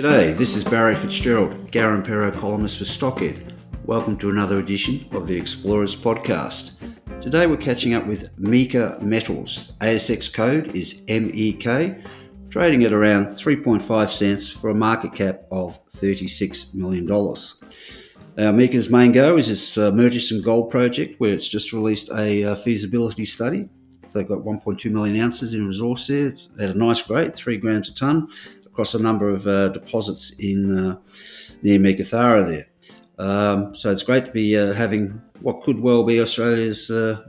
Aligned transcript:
G'day, 0.00 0.34
this 0.34 0.56
is 0.56 0.64
Barry 0.64 0.96
Fitzgerald, 0.96 1.70
Garimpeiro 1.70 2.32
columnist 2.32 2.78
for 2.78 2.84
Stockhead. 2.84 3.66
Welcome 3.84 4.16
to 4.20 4.30
another 4.30 4.58
edition 4.58 5.06
of 5.12 5.26
the 5.26 5.36
Explorers 5.36 5.94
Podcast. 5.94 6.72
Today 7.20 7.46
we're 7.46 7.58
catching 7.58 7.92
up 7.92 8.06
with 8.06 8.34
Meeka 8.38 9.02
Metals. 9.02 9.72
ASX 9.82 10.32
code 10.32 10.74
is 10.74 11.04
MEK, 11.06 12.02
trading 12.48 12.82
at 12.84 12.94
around 12.94 13.26
3.5 13.26 14.08
cents 14.08 14.50
for 14.50 14.70
a 14.70 14.74
market 14.74 15.12
cap 15.12 15.42
of 15.52 15.86
$36 15.90 16.72
million. 16.72 17.06
Uh, 17.06 18.56
Meeka's 18.56 18.88
main 18.88 19.12
go 19.12 19.36
is 19.36 19.50
its 19.50 19.76
uh, 19.76 19.92
Murchison 19.92 20.40
Gold 20.40 20.70
project, 20.70 21.20
where 21.20 21.34
it's 21.34 21.46
just 21.46 21.74
released 21.74 22.10
a 22.12 22.44
uh, 22.44 22.54
feasibility 22.54 23.26
study. 23.26 23.68
They've 24.14 24.26
got 24.26 24.38
1.2 24.38 24.90
million 24.90 25.20
ounces 25.20 25.52
in 25.52 25.66
resource 25.66 26.06
there 26.06 26.32
at 26.58 26.70
a 26.70 26.74
nice 26.74 27.02
grade, 27.02 27.34
three 27.34 27.58
grams 27.58 27.90
a 27.90 27.94
tonne 27.94 28.28
across 28.72 28.94
a 28.94 29.02
number 29.02 29.28
of 29.28 29.46
uh, 29.46 29.68
deposits 29.68 30.38
in 30.38 30.78
uh, 30.78 30.96
near 31.62 31.78
Meekatharra 31.78 32.48
there. 32.48 32.66
Um, 33.18 33.74
so 33.74 33.90
it's 33.90 34.02
great 34.02 34.24
to 34.26 34.30
be 34.30 34.56
uh, 34.56 34.72
having 34.72 35.20
what 35.40 35.60
could 35.60 35.80
well 35.80 36.04
be 36.04 36.20
Australia's 36.20 36.90
uh, 36.90 37.22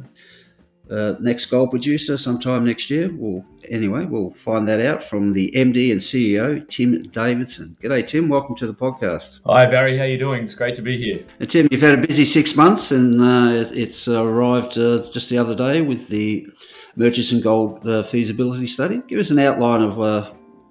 uh, 0.89 1.15
next 1.19 1.47
gold 1.47 1.69
producer 1.69 2.17
sometime 2.17 2.65
next 2.65 2.89
year. 2.89 3.09
Well, 3.13 3.45
anyway, 3.69 4.05
we'll 4.05 4.31
find 4.31 4.67
that 4.67 4.79
out 4.79 5.03
from 5.03 5.33
the 5.33 5.51
MD 5.53 5.91
and 5.91 5.99
CEO 5.99 6.65
Tim 6.69 7.01
Davidson. 7.01 7.75
G'day, 7.81 8.07
Tim. 8.07 8.29
Welcome 8.29 8.55
to 8.57 8.67
the 8.67 8.73
podcast. 8.73 9.39
Hi, 9.45 9.65
Barry. 9.65 9.97
How 9.97 10.05
you 10.05 10.17
doing? 10.17 10.43
It's 10.43 10.55
great 10.55 10.75
to 10.75 10.81
be 10.81 10.97
here. 10.97 11.25
Now, 11.39 11.47
Tim, 11.47 11.67
you've 11.71 11.81
had 11.81 11.99
a 11.99 12.07
busy 12.07 12.23
six 12.23 12.55
months, 12.55 12.91
and 12.91 13.21
uh, 13.21 13.69
it's 13.71 14.07
arrived 14.07 14.73
just 14.73 15.29
the 15.29 15.37
other 15.37 15.55
day 15.55 15.81
with 15.81 16.07
the 16.07 16.47
Murchison 16.95 17.41
Gold 17.41 17.83
feasibility 18.05 18.67
study. 18.67 19.01
Give 19.07 19.19
us 19.19 19.31
an 19.31 19.39
outline 19.39 19.81
of 19.81 19.99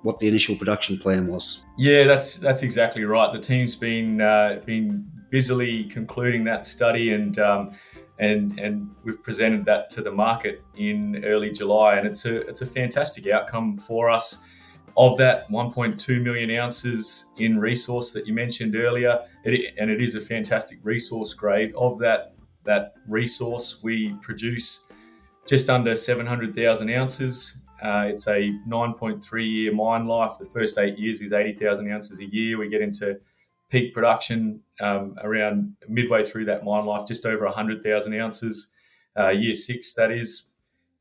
what 0.02 0.18
the 0.18 0.28
initial 0.28 0.56
production 0.56 0.98
plan 0.98 1.26
was. 1.26 1.64
Yeah, 1.76 2.04
that's 2.04 2.36
that's 2.36 2.62
exactly 2.62 3.04
right. 3.04 3.32
The 3.32 3.38
team's 3.38 3.76
been 3.76 4.20
uh, 4.20 4.60
been 4.64 5.10
busily 5.30 5.84
concluding 5.84 6.44
that 6.44 6.66
study, 6.66 7.12
and 7.12 7.38
um, 7.38 7.72
and 8.18 8.58
and 8.58 8.90
we've 9.04 9.22
presented 9.22 9.64
that 9.66 9.90
to 9.90 10.02
the 10.02 10.12
market 10.12 10.62
in 10.76 11.24
early 11.24 11.50
July, 11.50 11.96
and 11.96 12.06
it's 12.06 12.24
a 12.24 12.40
it's 12.48 12.62
a 12.62 12.66
fantastic 12.66 13.26
outcome 13.26 13.76
for 13.76 14.10
us. 14.10 14.44
Of 14.96 15.18
that 15.18 15.48
1.2 15.48 16.20
million 16.20 16.50
ounces 16.50 17.30
in 17.38 17.60
resource 17.60 18.12
that 18.12 18.26
you 18.26 18.34
mentioned 18.34 18.74
earlier, 18.74 19.20
it, 19.44 19.72
and 19.78 19.88
it 19.88 20.02
is 20.02 20.16
a 20.16 20.20
fantastic 20.20 20.78
resource 20.82 21.32
grade. 21.32 21.72
Of 21.76 22.00
that 22.00 22.34
that 22.64 22.94
resource, 23.06 23.80
we 23.82 24.14
produce 24.20 24.88
just 25.46 25.70
under 25.70 25.96
700,000 25.96 26.90
ounces 26.90 27.62
uh, 27.82 28.04
it's 28.08 28.26
a 28.26 28.52
9.3 28.68 29.50
year 29.50 29.74
mine 29.74 30.06
life. 30.06 30.32
The 30.38 30.44
first 30.44 30.78
eight 30.78 30.98
years 30.98 31.20
is 31.20 31.32
80,000 31.32 31.90
ounces 31.90 32.20
a 32.20 32.26
year. 32.26 32.58
We 32.58 32.68
get 32.68 32.82
into 32.82 33.20
peak 33.70 33.94
production 33.94 34.62
um, 34.80 35.16
around 35.22 35.76
midway 35.88 36.22
through 36.22 36.44
that 36.46 36.64
mine 36.64 36.84
life, 36.84 37.06
just 37.06 37.24
over 37.24 37.44
100,000 37.44 38.20
ounces. 38.20 38.72
Uh, 39.18 39.30
year 39.30 39.54
six, 39.54 39.94
that 39.94 40.10
is. 40.10 40.48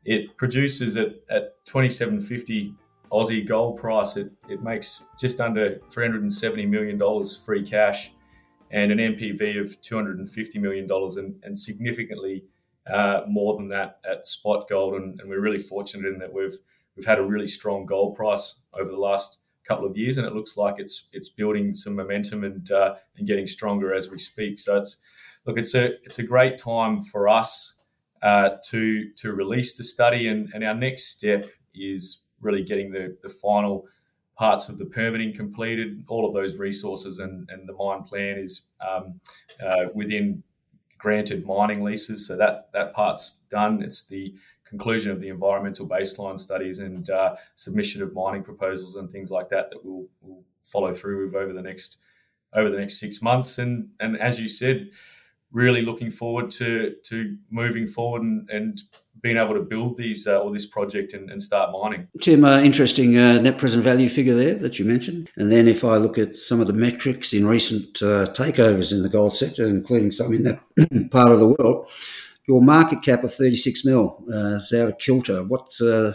It 0.05 0.37
produces 0.37 0.95
at, 0.95 1.15
at 1.29 1.65
2750 1.65 2.73
Aussie 3.11 3.45
gold 3.45 3.77
price. 3.77 4.15
It, 4.15 4.31
it 4.47 4.63
makes 4.63 5.03
just 5.19 5.41
under 5.41 5.75
$370 5.89 6.67
million 6.67 7.25
free 7.45 7.63
cash 7.63 8.11
and 8.71 8.91
an 8.91 8.99
NPV 8.99 9.59
of 9.59 9.81
$250 9.81 10.61
million 10.61 10.87
and, 10.89 11.43
and 11.43 11.57
significantly 11.57 12.43
uh, 12.89 13.23
more 13.27 13.55
than 13.55 13.67
that 13.69 13.99
at 14.09 14.25
spot 14.25 14.67
gold, 14.67 14.95
and, 14.95 15.19
and, 15.19 15.29
we're 15.29 15.39
really 15.39 15.59
fortunate 15.59 16.07
in 16.07 16.19
that 16.19 16.33
we've 16.33 16.57
we've 16.99 17.05
had 17.05 17.17
a 17.17 17.23
really 17.23 17.47
strong 17.47 17.85
gold 17.85 18.13
price 18.13 18.61
over 18.73 18.91
the 18.91 18.99
last 18.99 19.39
couple 19.63 19.85
of 19.85 19.95
years, 19.95 20.17
and 20.17 20.27
it 20.27 20.33
looks 20.33 20.57
like 20.57 20.75
it's 20.77 21.07
it's 21.13 21.29
building 21.29 21.73
some 21.73 21.95
momentum 21.95 22.43
and 22.43 22.69
uh, 22.71 22.95
and 23.15 23.25
getting 23.25 23.47
stronger 23.47 23.93
as 23.93 24.09
we 24.09 24.17
speak. 24.17 24.59
So 24.59 24.75
it's 24.77 24.99
look, 25.45 25.57
it's 25.57 25.73
a 25.73 25.93
it's 26.03 26.19
a 26.19 26.23
great 26.23 26.57
time 26.57 26.99
for 26.99 27.29
us 27.29 27.81
uh, 28.21 28.49
to 28.65 29.11
to 29.13 29.31
release 29.31 29.77
the 29.77 29.85
study, 29.85 30.27
and, 30.27 30.49
and 30.53 30.61
our 30.61 30.73
next 30.73 31.05
step 31.05 31.45
is 31.73 32.25
really 32.41 32.63
getting 32.63 32.91
the 32.91 33.17
the 33.23 33.29
final 33.29 33.85
parts 34.35 34.67
of 34.67 34.77
the 34.77 34.85
permitting 34.85 35.33
completed. 35.33 36.03
All 36.09 36.27
of 36.27 36.33
those 36.33 36.57
resources 36.57 37.17
and 37.17 37.49
and 37.49 37.69
the 37.69 37.73
mine 37.73 38.03
plan 38.03 38.37
is 38.37 38.71
um, 38.85 39.21
uh, 39.63 39.85
within 39.93 40.43
granted 40.97 41.45
mining 41.45 41.81
leases. 41.81 42.27
So 42.27 42.35
that 42.35 42.73
that 42.73 42.93
part's 42.93 43.39
done. 43.49 43.81
It's 43.81 44.05
the 44.05 44.33
conclusion 44.69 45.11
of 45.11 45.19
the 45.19 45.29
environmental 45.29 45.87
baseline 45.87 46.39
studies 46.39 46.79
and 46.79 47.09
uh, 47.09 47.35
submission 47.55 48.01
of 48.01 48.13
mining 48.13 48.43
proposals 48.43 48.95
and 48.95 49.09
things 49.09 49.31
like 49.31 49.49
that 49.49 49.71
that 49.71 49.83
we'll, 49.83 50.05
we'll 50.21 50.43
follow 50.61 50.93
through 50.93 51.25
with 51.25 51.35
over 51.35 51.53
the 51.53 51.61
next 51.61 51.97
over 52.53 52.69
the 52.69 52.77
next 52.77 52.99
six 52.99 53.21
months. 53.21 53.57
And 53.57 53.89
and 53.99 54.19
as 54.19 54.39
you 54.39 54.47
said, 54.47 54.89
really 55.51 55.81
looking 55.81 56.11
forward 56.11 56.51
to 56.51 56.95
to 57.05 57.37
moving 57.49 57.87
forward 57.87 58.21
and, 58.21 58.49
and 58.49 58.79
being 59.21 59.37
able 59.37 59.53
to 59.53 59.61
build 59.61 59.97
these 59.97 60.27
uh, 60.27 60.39
or 60.39 60.51
this 60.51 60.65
project 60.65 61.13
and, 61.13 61.29
and 61.29 61.41
start 61.41 61.71
mining. 61.71 62.07
Tim, 62.21 62.45
uh, 62.45 62.61
interesting 62.61 63.17
uh, 63.17 63.39
net 63.39 63.57
present 63.57 63.83
value 63.83 64.07
figure 64.07 64.35
there 64.35 64.55
that 64.55 64.79
you 64.79 64.85
mentioned. 64.85 65.29
And 65.35 65.51
then 65.51 65.67
if 65.67 65.83
I 65.83 65.97
look 65.97 66.17
at 66.17 66.37
some 66.37 66.61
of 66.61 66.67
the 66.67 66.73
metrics 66.73 67.33
in 67.33 67.45
recent 67.45 68.01
uh, 68.01 68.25
takeovers 68.27 68.93
in 68.93 69.03
the 69.03 69.09
gold 69.09 69.35
sector, 69.35 69.67
including 69.67 70.11
some 70.11 70.33
in 70.33 70.43
that 70.43 71.11
part 71.11 71.31
of 71.31 71.39
the 71.39 71.49
world, 71.59 71.89
your 72.49 72.63
market 72.63 73.03
cap 73.03 73.23
of 73.23 73.31
36 73.31 73.85
mil 73.85 74.23
uh, 74.33 74.55
is 74.55 74.73
out 74.73 74.89
of 74.89 74.97
kilter. 74.97 75.43
What 75.43 75.69
uh, 75.81 76.13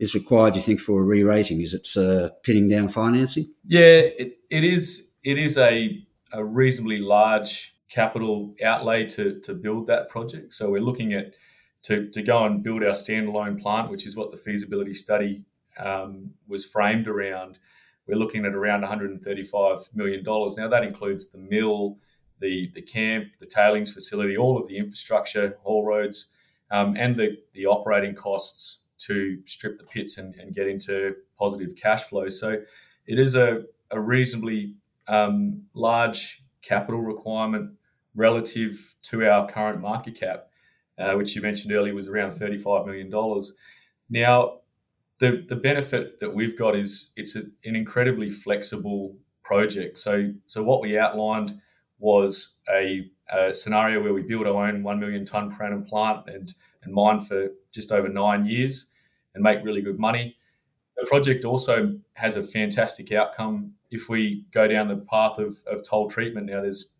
is 0.00 0.12
required, 0.12 0.56
you 0.56 0.60
think, 0.60 0.80
for 0.80 1.00
a 1.00 1.04
re-rating? 1.04 1.60
Is 1.60 1.72
it 1.72 2.42
pinning 2.42 2.68
down 2.68 2.88
financing? 2.88 3.46
Yeah, 3.64 4.00
it, 4.22 4.38
it 4.50 4.64
is. 4.64 5.12
It 5.22 5.38
is 5.38 5.56
a, 5.56 6.04
a 6.32 6.44
reasonably 6.44 6.98
large 6.98 7.72
capital 7.88 8.54
outlay 8.64 9.06
to, 9.06 9.38
to 9.44 9.54
build 9.54 9.86
that 9.86 10.08
project. 10.08 10.52
So 10.52 10.72
we're 10.72 10.82
looking 10.82 11.12
at 11.12 11.34
to, 11.84 12.10
to 12.10 12.22
go 12.22 12.44
and 12.44 12.62
build 12.62 12.82
our 12.82 12.90
standalone 12.90 13.62
plant, 13.62 13.90
which 13.90 14.06
is 14.06 14.16
what 14.16 14.32
the 14.32 14.36
feasibility 14.36 14.92
study 14.92 15.44
um, 15.78 16.30
was 16.48 16.66
framed 16.66 17.06
around. 17.06 17.60
We're 18.08 18.18
looking 18.18 18.44
at 18.44 18.54
around 18.54 18.82
$135 18.82 19.94
million. 19.94 20.24
Now, 20.24 20.68
that 20.68 20.82
includes 20.82 21.30
the 21.30 21.38
mill, 21.38 21.98
the, 22.40 22.70
the 22.74 22.82
camp, 22.82 23.36
the 23.38 23.46
tailings 23.46 23.92
facility, 23.92 24.36
all 24.36 24.58
of 24.58 24.68
the 24.68 24.76
infrastructure, 24.76 25.58
haul 25.62 25.84
roads, 25.84 26.32
um, 26.70 26.96
and 26.96 27.16
the, 27.16 27.38
the 27.52 27.66
operating 27.66 28.14
costs 28.14 28.80
to 28.98 29.38
strip 29.44 29.78
the 29.78 29.84
pits 29.84 30.18
and, 30.18 30.34
and, 30.36 30.54
get 30.54 30.66
into 30.66 31.14
positive 31.38 31.76
cash 31.76 32.04
flow. 32.04 32.28
So 32.28 32.62
it 33.06 33.18
is 33.18 33.34
a, 33.34 33.64
a 33.90 34.00
reasonably 34.00 34.74
um, 35.08 35.64
large 35.74 36.42
capital 36.62 37.02
requirement 37.02 37.72
relative 38.14 38.94
to 39.02 39.28
our 39.28 39.46
current 39.46 39.80
market 39.80 40.18
cap 40.18 40.46
uh, 40.98 41.14
which 41.14 41.34
you 41.34 41.42
mentioned 41.42 41.72
earlier 41.72 41.94
was 41.94 42.08
around 42.08 42.30
$35 42.30 42.86
million. 42.86 43.10
Now, 44.08 44.60
the, 45.18 45.44
the 45.48 45.56
benefit 45.56 46.20
that 46.20 46.34
we've 46.34 46.58
got 46.58 46.76
is 46.76 47.12
it's 47.16 47.36
a, 47.36 47.42
an 47.64 47.76
incredibly 47.76 48.30
flexible 48.30 49.16
project. 49.42 49.98
So, 49.98 50.34
so 50.46 50.62
what 50.62 50.80
we 50.80 50.98
outlined 50.98 51.60
was 52.04 52.58
a, 52.70 53.08
a, 53.32 53.54
scenario 53.54 54.02
where 54.02 54.12
we 54.12 54.20
build 54.20 54.46
our 54.46 54.66
own 54.66 54.82
1 54.82 55.00
million 55.00 55.24
tonne 55.24 55.50
per 55.50 55.64
annum 55.64 55.84
plant 55.84 56.28
and, 56.28 56.52
and 56.82 56.92
mine 56.92 57.18
for 57.18 57.48
just 57.72 57.90
over 57.90 58.10
nine 58.10 58.44
years 58.44 58.90
and 59.34 59.42
make 59.42 59.64
really 59.64 59.80
good 59.80 59.98
money. 59.98 60.36
The 60.98 61.06
project 61.06 61.46
also 61.46 61.98
has 62.12 62.36
a 62.36 62.42
fantastic 62.42 63.10
outcome 63.10 63.72
if 63.90 64.10
we 64.10 64.44
go 64.52 64.68
down 64.68 64.88
the 64.88 64.98
path 64.98 65.38
of, 65.38 65.56
of 65.66 65.82
toll 65.82 66.10
treatment. 66.10 66.46
Now, 66.46 66.60
there's 66.60 66.94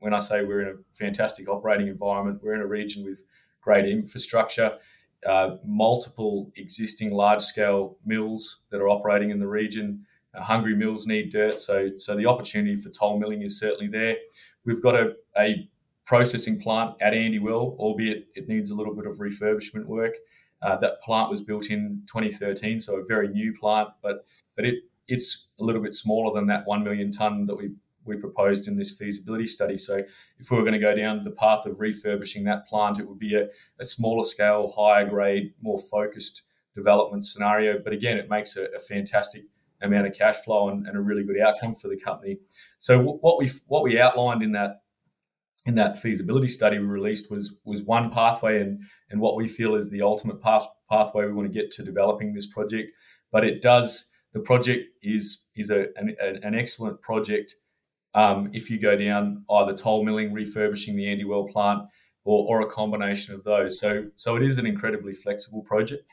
when 0.00 0.14
I 0.14 0.18
say 0.18 0.42
we're 0.42 0.62
in 0.62 0.68
a 0.68 0.78
fantastic 0.92 1.48
operating 1.48 1.86
environment, 1.86 2.40
we're 2.42 2.54
in 2.54 2.60
a 2.60 2.66
region 2.66 3.04
with 3.04 3.22
great 3.60 3.86
infrastructure, 3.86 4.78
uh, 5.24 5.56
multiple 5.64 6.50
existing 6.56 7.12
large 7.12 7.42
scale 7.42 7.98
mills 8.04 8.62
that 8.70 8.80
are 8.80 8.88
operating 8.88 9.30
in 9.30 9.38
the 9.38 9.46
region. 9.46 10.06
Hungry 10.34 10.76
mills 10.76 11.06
need 11.06 11.32
dirt, 11.32 11.60
so 11.60 11.90
so 11.96 12.16
the 12.16 12.26
opportunity 12.26 12.76
for 12.76 12.90
toll 12.90 13.18
milling 13.18 13.42
is 13.42 13.58
certainly 13.58 13.88
there. 13.88 14.16
We've 14.64 14.82
got 14.82 14.94
a, 14.94 15.14
a 15.36 15.68
processing 16.06 16.60
plant 16.60 16.94
at 17.00 17.14
Andy 17.14 17.38
Well, 17.38 17.74
albeit 17.78 18.28
it 18.34 18.48
needs 18.48 18.70
a 18.70 18.76
little 18.76 18.94
bit 18.94 19.06
of 19.06 19.18
refurbishment 19.18 19.86
work. 19.86 20.14
Uh, 20.62 20.76
that 20.76 21.00
plant 21.00 21.30
was 21.30 21.40
built 21.40 21.70
in 21.70 22.02
2013, 22.06 22.80
so 22.80 22.96
a 22.96 23.04
very 23.04 23.28
new 23.28 23.52
plant, 23.58 23.88
but 24.02 24.24
but 24.54 24.64
it 24.64 24.84
it's 25.08 25.48
a 25.58 25.64
little 25.64 25.82
bit 25.82 25.94
smaller 25.94 26.32
than 26.32 26.46
that 26.46 26.66
one 26.66 26.84
million 26.84 27.10
ton 27.10 27.46
that 27.46 27.56
we 27.56 27.74
we 28.04 28.16
proposed 28.16 28.66
in 28.68 28.76
this 28.76 28.90
feasibility 28.90 29.46
study. 29.46 29.76
So 29.76 30.02
if 30.38 30.50
we 30.50 30.56
were 30.56 30.62
going 30.62 30.74
to 30.74 30.78
go 30.78 30.94
down 30.94 31.24
the 31.24 31.30
path 31.30 31.66
of 31.66 31.80
refurbishing 31.80 32.44
that 32.44 32.66
plant, 32.66 32.98
it 32.98 33.08
would 33.08 33.18
be 33.18 33.34
a, 33.34 33.48
a 33.78 33.84
smaller 33.84 34.24
scale, 34.24 34.72
higher 34.76 35.06
grade, 35.06 35.54
more 35.60 35.78
focused 35.78 36.42
development 36.74 37.24
scenario. 37.24 37.78
But 37.78 37.92
again, 37.92 38.16
it 38.16 38.30
makes 38.30 38.56
a, 38.56 38.64
a 38.74 38.78
fantastic 38.78 39.44
amount 39.82 40.06
of 40.06 40.14
cash 40.14 40.36
flow 40.36 40.68
and, 40.68 40.86
and, 40.86 40.96
a 40.96 41.00
really 41.00 41.24
good 41.24 41.40
outcome 41.40 41.74
for 41.74 41.88
the 41.88 41.98
company. 41.98 42.38
So 42.78 43.00
what 43.00 43.38
we 43.38 43.48
what 43.66 43.82
we 43.82 43.98
outlined 43.98 44.42
in 44.42 44.52
that 44.52 44.82
in 45.66 45.74
that 45.74 45.98
feasibility 45.98 46.48
study 46.48 46.78
we 46.78 46.84
released 46.84 47.30
was 47.30 47.60
was 47.64 47.82
one 47.82 48.10
pathway 48.10 48.60
and 48.60 48.82
and 49.10 49.20
what 49.20 49.36
we 49.36 49.48
feel 49.48 49.74
is 49.74 49.90
the 49.90 50.02
ultimate 50.02 50.40
path 50.42 50.66
pathway 50.90 51.26
we 51.26 51.32
want 51.32 51.50
to 51.50 51.58
get 51.58 51.70
to 51.72 51.82
developing 51.82 52.34
this 52.34 52.46
project. 52.46 52.90
But 53.32 53.44
it 53.44 53.62
does 53.62 54.12
the 54.32 54.40
project 54.40 54.88
is 55.02 55.46
is 55.56 55.70
a, 55.70 55.86
an, 55.96 56.16
an 56.20 56.54
excellent 56.54 57.02
project 57.02 57.54
um, 58.14 58.50
if 58.52 58.70
you 58.70 58.80
go 58.80 58.96
down 58.96 59.44
either 59.50 59.74
toll 59.74 60.04
milling, 60.04 60.32
refurbishing 60.32 60.96
the 60.96 61.08
Andy 61.08 61.24
Well 61.24 61.44
plant, 61.44 61.82
or, 62.24 62.46
or 62.48 62.60
a 62.60 62.70
combination 62.70 63.34
of 63.34 63.44
those. 63.44 63.78
So 63.78 64.10
so 64.16 64.36
it 64.36 64.42
is 64.42 64.58
an 64.58 64.66
incredibly 64.66 65.14
flexible 65.14 65.62
project. 65.62 66.04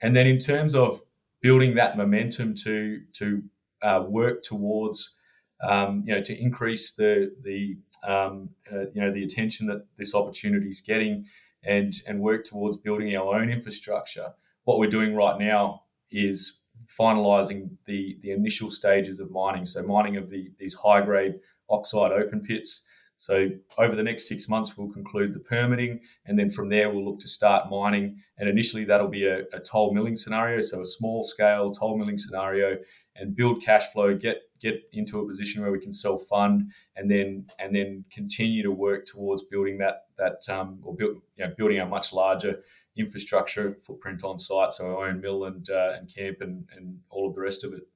And 0.00 0.16
then 0.16 0.26
in 0.26 0.38
terms 0.38 0.74
of 0.74 1.00
building 1.40 1.74
that 1.74 1.96
momentum 1.96 2.54
to 2.64 3.02
to 3.14 3.42
uh, 3.82 4.04
work 4.06 4.42
towards 4.42 5.16
um, 5.62 6.04
you 6.06 6.14
know 6.14 6.22
to 6.22 6.38
increase 6.40 6.94
the 6.94 7.34
the 7.42 7.78
um, 8.06 8.50
uh, 8.72 8.86
you 8.94 9.00
know 9.00 9.12
the 9.12 9.24
attention 9.24 9.66
that 9.66 9.86
this 9.96 10.14
opportunity 10.14 10.68
is 10.68 10.80
getting 10.80 11.26
and 11.64 11.92
and 12.06 12.20
work 12.20 12.44
towards 12.44 12.76
building 12.76 13.14
our 13.16 13.34
own 13.34 13.50
infrastructure. 13.50 14.34
What 14.64 14.78
we're 14.78 14.90
doing 14.90 15.14
right 15.14 15.38
now 15.38 15.84
is 16.10 16.62
finalising 16.88 17.76
the 17.86 18.18
the 18.22 18.30
initial 18.30 18.70
stages 18.70 19.20
of 19.20 19.30
mining. 19.30 19.66
So 19.66 19.82
mining 19.82 20.16
of 20.16 20.30
the 20.30 20.50
these 20.58 20.74
high 20.74 21.02
grade 21.02 21.40
oxide 21.68 22.12
open 22.12 22.42
pits. 22.42 22.86
So 23.20 23.50
over 23.76 23.94
the 23.94 24.02
next 24.02 24.26
six 24.26 24.48
months, 24.48 24.78
we'll 24.78 24.90
conclude 24.90 25.34
the 25.34 25.40
permitting, 25.40 26.00
and 26.24 26.38
then 26.38 26.48
from 26.48 26.70
there 26.70 26.88
we'll 26.88 27.04
look 27.04 27.20
to 27.20 27.28
start 27.28 27.68
mining. 27.68 28.22
And 28.38 28.48
initially, 28.48 28.86
that'll 28.86 29.08
be 29.08 29.26
a, 29.26 29.40
a 29.52 29.60
toll 29.60 29.92
milling 29.92 30.16
scenario, 30.16 30.62
so 30.62 30.80
a 30.80 30.86
small 30.86 31.22
scale 31.22 31.70
toll 31.70 31.98
milling 31.98 32.16
scenario, 32.16 32.78
and 33.14 33.36
build 33.36 33.62
cash 33.62 33.92
flow, 33.92 34.16
get 34.16 34.38
get 34.58 34.84
into 34.90 35.20
a 35.20 35.26
position 35.26 35.60
where 35.60 35.70
we 35.70 35.78
can 35.78 35.92
self 35.92 36.22
fund, 36.30 36.70
and 36.96 37.10
then 37.10 37.44
and 37.58 37.76
then 37.76 38.06
continue 38.10 38.62
to 38.62 38.72
work 38.72 39.04
towards 39.04 39.42
building 39.42 39.76
that 39.76 40.06
that 40.16 40.48
um, 40.48 40.80
or 40.82 40.96
build, 40.96 41.16
you 41.36 41.44
know, 41.44 41.52
building 41.58 41.78
a 41.78 41.84
much 41.84 42.14
larger 42.14 42.60
infrastructure 42.96 43.76
footprint 43.86 44.24
on 44.24 44.38
site, 44.38 44.72
so 44.72 44.96
our 44.96 45.08
own 45.08 45.20
mill 45.20 45.44
and 45.44 45.68
uh, 45.68 45.92
and 45.98 46.08
camp 46.08 46.38
and 46.40 46.64
and 46.74 47.00
all 47.10 47.28
of 47.28 47.34
the 47.34 47.42
rest 47.42 47.64
of 47.64 47.74
it. 47.74 47.86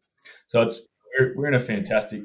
So 0.46 0.60
it's 0.60 0.86
we're, 1.18 1.34
we're 1.34 1.48
in 1.48 1.54
a 1.54 1.58
fantastic 1.58 2.24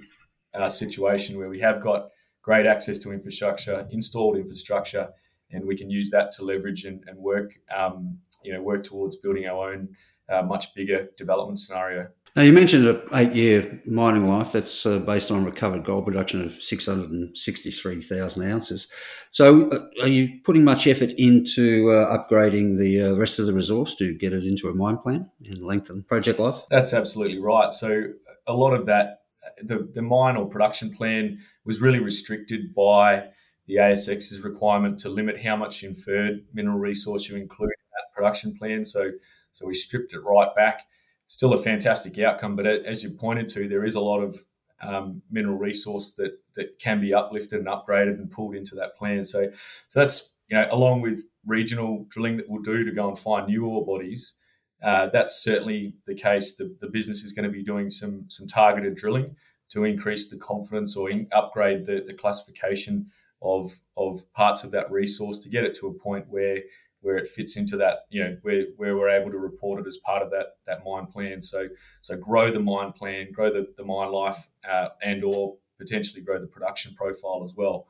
uh, 0.54 0.68
situation 0.68 1.38
where 1.38 1.48
we 1.48 1.62
have 1.62 1.80
got 1.82 2.10
great 2.42 2.66
access 2.66 3.00
to 3.00 3.12
infrastructure, 3.12 3.88
installed 3.92 4.38
infrastructure, 4.38 5.10
and 5.52 5.66
we 5.66 5.76
can 5.76 5.90
use 5.90 6.12
that 6.12 6.32
to 6.34 6.44
leverage 6.44 6.86
and, 6.86 7.04
and 7.08 7.18
work 7.18 7.54
um, 7.76 8.20
you 8.44 8.54
know 8.54 8.62
work 8.62 8.84
towards 8.84 9.16
building 9.16 9.46
our 9.46 9.72
own 9.72 9.90
uh, 10.30 10.44
much 10.44 10.74
bigger 10.76 11.10
development 11.18 11.60
scenario. 11.60 12.08
Now, 12.36 12.44
you 12.44 12.54
mentioned 12.54 12.88
an 12.88 13.02
eight 13.14 13.34
year 13.34 13.82
mining 13.86 14.28
life 14.28 14.52
that's 14.52 14.86
uh, 14.86 15.00
based 15.00 15.32
on 15.32 15.44
recovered 15.44 15.84
gold 15.84 16.06
production 16.06 16.44
of 16.44 16.54
663,000 16.54 18.52
ounces. 18.52 18.92
So, 19.32 19.68
uh, 19.70 19.80
are 20.02 20.08
you 20.08 20.40
putting 20.44 20.64
much 20.64 20.86
effort 20.86 21.10
into 21.18 21.90
uh, 21.90 22.18
upgrading 22.18 22.78
the 22.78 23.02
uh, 23.02 23.14
rest 23.16 23.40
of 23.40 23.48
the 23.48 23.54
resource 23.54 23.96
to 23.96 24.14
get 24.14 24.34
it 24.34 24.46
into 24.46 24.70
a 24.70 24.76
mine 24.76 25.00
plan 25.00 25.30
and 25.44 25.64
lengthen 25.64 26.04
project 26.04 26.40
life? 26.40 26.62
That's 26.70 26.94
absolutely 26.94 27.40
right. 27.40 27.74
So, 27.74 28.12
a 28.46 28.54
lot 28.54 28.74
of 28.74 28.86
that, 28.86 29.22
the, 29.62 29.90
the 29.94 30.02
mine 30.02 30.36
or 30.36 30.48
production 30.48 30.94
plan 30.94 31.40
was 31.66 31.82
really 31.82 32.00
restricted 32.00 32.74
by 32.74 33.30
the 33.68 33.76
ASX's 33.76 34.44
requirement 34.44 35.00
to 35.00 35.10
limit 35.10 35.44
how 35.44 35.56
much 35.56 35.84
inferred 35.84 36.46
mineral 36.54 36.80
resource 36.80 37.30
you 37.30 37.36
include 37.36 37.70
in 37.70 37.90
that 37.92 38.16
production 38.16 38.56
plan. 38.58 38.84
So, 38.84 39.12
so 39.52 39.68
we 39.68 39.74
stripped 39.74 40.14
it 40.14 40.20
right 40.20 40.54
back 40.56 40.88
still 41.30 41.54
a 41.54 41.62
fantastic 41.62 42.20
outcome. 42.20 42.58
But 42.58 42.66
as 42.66 43.04
you 43.04 43.12
pointed 43.12 43.48
to, 43.50 43.70
there 43.70 43.86
is 43.86 43.96
a 43.96 44.02
lot 44.02 44.20
of 44.20 44.38
um, 44.82 45.22
mineral 45.32 45.58
resource 45.58 46.14
that 46.14 46.40
that 46.56 46.80
can 46.80 47.00
be 47.00 47.14
uplifted 47.14 47.60
and 47.60 47.68
upgraded 47.68 48.16
and 48.16 48.30
pulled 48.30 48.56
into 48.56 48.76
that 48.76 48.98
plan. 48.98 49.24
So, 49.24 49.50
so 49.88 50.00
that's 50.00 50.36
you 50.50 50.58
know 50.58 50.68
along 50.72 51.02
with 51.02 51.30
regional 51.46 52.06
drilling 52.10 52.38
that 52.38 52.50
we'll 52.50 52.62
do 52.62 52.84
to 52.84 52.92
go 52.92 53.08
and 53.08 53.18
find 53.18 53.48
new 53.48 53.66
ore 53.66 53.86
bodies. 53.86 54.36
Uh, 54.82 55.08
that's 55.08 55.44
certainly 55.44 55.96
the 56.06 56.16
case. 56.16 56.56
The, 56.56 56.76
the 56.80 56.88
business 56.88 57.24
is 57.24 57.34
going 57.34 57.44
to 57.44 57.52
be 57.52 57.64
doing 57.64 57.90
some 57.90 58.26
some 58.30 58.48
targeted 58.48 58.96
drilling 58.96 59.36
to 59.70 59.84
increase 59.84 60.30
the 60.30 60.38
confidence 60.38 60.96
or 60.98 61.10
in, 61.10 61.28
upgrade 61.32 61.86
the, 61.86 62.04
the 62.06 62.14
classification 62.14 63.08
of 63.42 63.80
of 63.96 64.32
parts 64.34 64.64
of 64.64 64.72
that 64.72 64.92
resource 64.92 65.40
to 65.40 65.50
get 65.50 65.64
it 65.64 65.74
to 65.76 65.88
a 65.88 65.94
point 65.94 66.26
where 66.30 66.62
where 67.02 67.18
it 67.18 67.28
fits 67.28 67.56
into 67.56 67.78
that, 67.78 68.00
you 68.10 68.22
know, 68.22 68.38
where, 68.42 68.66
where 68.76 68.98
we're 68.98 69.10
able 69.10 69.32
to 69.32 69.38
report 69.38 69.80
it 69.80 69.88
as 69.88 69.98
part 69.98 70.22
of 70.22 70.32
that 70.32 70.58
that 70.66 70.84
mine 70.86 71.06
plan. 71.06 71.42
So 71.42 71.70
so 72.02 72.18
grow 72.18 72.52
the 72.52 72.60
mine 72.60 72.92
plan, 72.92 73.32
grow 73.32 73.52
the, 73.52 73.68
the 73.78 73.86
mine 73.86 74.12
life, 74.12 74.48
uh, 74.70 74.90
and 75.02 75.24
or 75.24 75.58
potentially 75.78 76.22
grow 76.22 76.40
the 76.40 76.48
production 76.48 76.94
profile 76.96 77.42
as 77.44 77.56
well. 77.56 77.88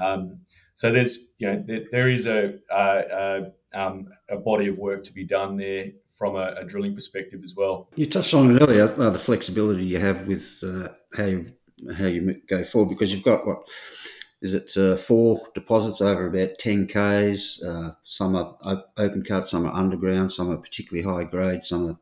Um, 0.00 0.40
so 0.74 0.92
there's 0.92 1.28
you 1.38 1.50
know 1.50 1.64
there, 1.66 1.84
there 1.90 2.08
is 2.08 2.26
a, 2.26 2.54
um, 3.74 4.08
a, 4.28 4.36
body 4.36 4.68
of 4.68 4.78
work 4.78 5.02
to 5.04 5.12
be 5.12 5.24
done 5.24 5.56
there 5.56 5.90
from 6.08 6.36
a, 6.36 6.54
a 6.58 6.64
drilling 6.64 6.94
perspective 6.94 7.40
as 7.42 7.56
well. 7.56 7.88
You 7.96 8.06
touched 8.06 8.34
on 8.34 8.54
it 8.54 8.62
earlier, 8.62 8.84
uh, 8.84 9.10
the 9.10 9.18
flexibility 9.18 9.84
you 9.84 9.98
have 9.98 10.26
with 10.26 10.62
uh, 10.62 10.88
how 11.16 11.24
you 11.24 11.52
how 11.96 12.06
you 12.06 12.40
go 12.46 12.62
forward 12.64 12.90
because 12.90 13.12
you've 13.12 13.24
got 13.24 13.46
what 13.46 13.68
is 14.42 14.54
it 14.54 14.74
uh, 14.76 14.96
four 14.96 15.42
deposits 15.54 16.00
over 16.00 16.26
about 16.26 16.58
10 16.58 16.86
Ks. 16.86 17.62
Uh, 17.62 17.92
some 18.04 18.34
are 18.36 18.56
open 18.96 19.22
cut, 19.22 19.46
some 19.46 19.66
are 19.66 19.74
underground, 19.74 20.32
some 20.32 20.50
are 20.50 20.56
particularly 20.56 21.06
high 21.06 21.28
grade, 21.28 21.62
some 21.62 21.90
are 21.90 21.98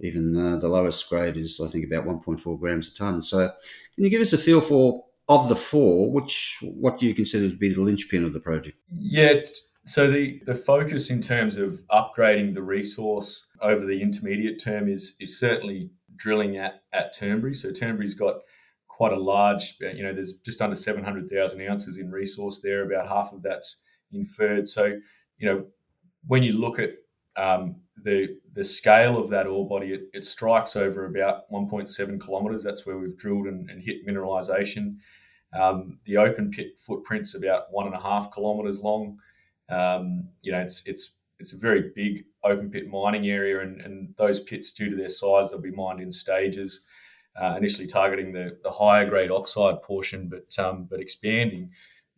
even 0.00 0.36
uh, 0.36 0.56
the 0.58 0.68
lowest 0.68 1.08
grade 1.08 1.36
is, 1.36 1.60
I 1.60 1.68
think, 1.68 1.86
about 1.86 2.06
1.4 2.06 2.58
grams 2.58 2.88
a 2.88 2.94
tonne. 2.94 3.22
So, 3.22 3.48
can 3.94 4.04
you 4.04 4.10
give 4.10 4.20
us 4.20 4.32
a 4.32 4.38
feel 4.38 4.60
for, 4.60 5.04
of 5.28 5.48
the 5.48 5.56
four, 5.56 6.12
which 6.12 6.58
what 6.62 6.98
do 6.98 7.06
you 7.06 7.14
consider 7.14 7.48
to 7.48 7.56
be 7.56 7.72
the 7.72 7.80
linchpin 7.80 8.24
of 8.24 8.32
the 8.32 8.40
project? 8.40 8.76
Yeah, 8.90 9.40
so 9.86 10.10
the, 10.10 10.42
the 10.44 10.54
focus 10.54 11.10
in 11.10 11.20
terms 11.20 11.56
of 11.56 11.80
upgrading 11.90 12.54
the 12.54 12.62
resource 12.62 13.50
over 13.60 13.86
the 13.86 14.02
intermediate 14.02 14.62
term 14.62 14.88
is, 14.88 15.16
is 15.20 15.38
certainly 15.38 15.90
drilling 16.16 16.56
at, 16.56 16.82
at 16.92 17.16
Turnberry. 17.16 17.54
So, 17.54 17.72
Turnberry's 17.72 18.14
got 18.14 18.40
quite 18.88 19.12
a 19.12 19.18
large, 19.18 19.76
you 19.80 20.02
know, 20.02 20.12
there's 20.12 20.34
just 20.40 20.62
under 20.62 20.76
700,000 20.76 21.68
ounces 21.68 21.98
in 21.98 22.10
resource 22.12 22.60
there. 22.60 22.84
About 22.84 23.08
half 23.08 23.32
of 23.32 23.42
that's 23.42 23.84
inferred. 24.12 24.68
So, 24.68 25.00
you 25.36 25.48
know, 25.48 25.66
when 26.26 26.42
you 26.42 26.52
look 26.52 26.78
at 26.78 26.90
um, 27.36 27.76
the 28.00 28.38
the 28.52 28.64
scale 28.64 29.18
of 29.18 29.30
that 29.30 29.46
ore 29.46 29.68
body, 29.68 29.92
it, 29.92 30.02
it, 30.12 30.24
strikes 30.24 30.76
over 30.76 31.04
about 31.04 31.50
1.7 31.50 32.24
kilometres. 32.24 32.62
That's 32.62 32.86
where 32.86 32.96
we've 32.96 33.16
drilled 33.16 33.46
and, 33.46 33.68
and 33.68 33.82
hit 33.82 34.06
mineralisation. 34.06 34.98
Um, 35.52 35.98
the 36.04 36.16
open 36.16 36.50
pit 36.50 36.78
footprint's 36.78 37.34
about 37.34 37.72
one 37.72 37.86
and 37.86 37.94
a 37.94 38.00
half 38.00 38.32
kilometres 38.32 38.80
long. 38.80 39.18
Um, 39.68 40.28
you 40.42 40.52
know, 40.52 40.60
it's 40.60 40.86
it's 40.86 41.16
it's 41.38 41.52
a 41.52 41.58
very 41.58 41.90
big 41.94 42.24
open 42.44 42.70
pit 42.70 42.88
mining 42.88 43.26
area, 43.26 43.60
and, 43.60 43.80
and 43.80 44.14
those 44.16 44.40
pits, 44.40 44.72
due 44.72 44.90
to 44.90 44.96
their 44.96 45.08
size, 45.08 45.50
they'll 45.50 45.60
be 45.60 45.70
mined 45.70 46.00
in 46.00 46.12
stages 46.12 46.86
uh, 47.40 47.54
initially 47.56 47.86
targeting 47.86 48.32
the, 48.32 48.58
the 48.62 48.70
higher 48.70 49.08
grade 49.08 49.30
oxide 49.30 49.82
portion, 49.82 50.28
but 50.28 50.56
um, 50.62 50.86
but 50.88 51.00
expanding. 51.00 51.70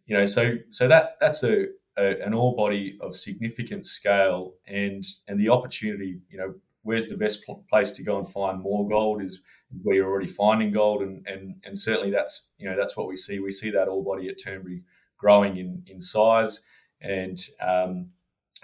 You 0.05 0.19
know, 0.19 0.27
so 0.27 0.57
so 0.71 0.89
that 0.89 1.17
that's 1.21 1.43
a, 1.43 1.67
a, 1.97 2.21
an 2.23 2.35
ore 2.35 2.55
body 2.55 2.99
of 3.01 3.15
significant 3.15 3.87
scale, 3.87 4.55
and 4.67 5.05
and 5.27 5.41
the 5.41 5.49
opportunity. 5.49 6.21
You 6.29 6.39
know, 6.39 6.55
where's 6.83 7.07
the 7.07 7.17
best 7.17 7.45
place 7.69 7.93
to 7.93 8.03
go 8.03 8.19
and 8.19 8.29
find 8.29 8.61
more 8.61 8.87
gold 8.89 9.23
is 9.23 9.43
where 9.83 9.97
you're 9.97 10.09
already 10.09 10.29
finding 10.29 10.73
gold, 10.73 11.03
and 11.03 11.27
and 11.27 11.61
and 11.65 11.79
certainly 11.79 12.11
that's 12.11 12.53
you 12.59 12.69
know 12.69 12.77
that's 12.77 12.97
what 12.97 13.09
we 13.09 13.17
see. 13.17 13.39
We 13.39 13.51
see 13.51 13.71
that 13.71 13.89
ore 13.89 14.05
body 14.05 14.29
at 14.29 14.37
Turnberry 14.43 14.83
growing 15.17 15.57
in 15.57 15.83
in 15.87 16.03
size, 16.03 16.63
and 17.01 17.39
um, 17.63 18.11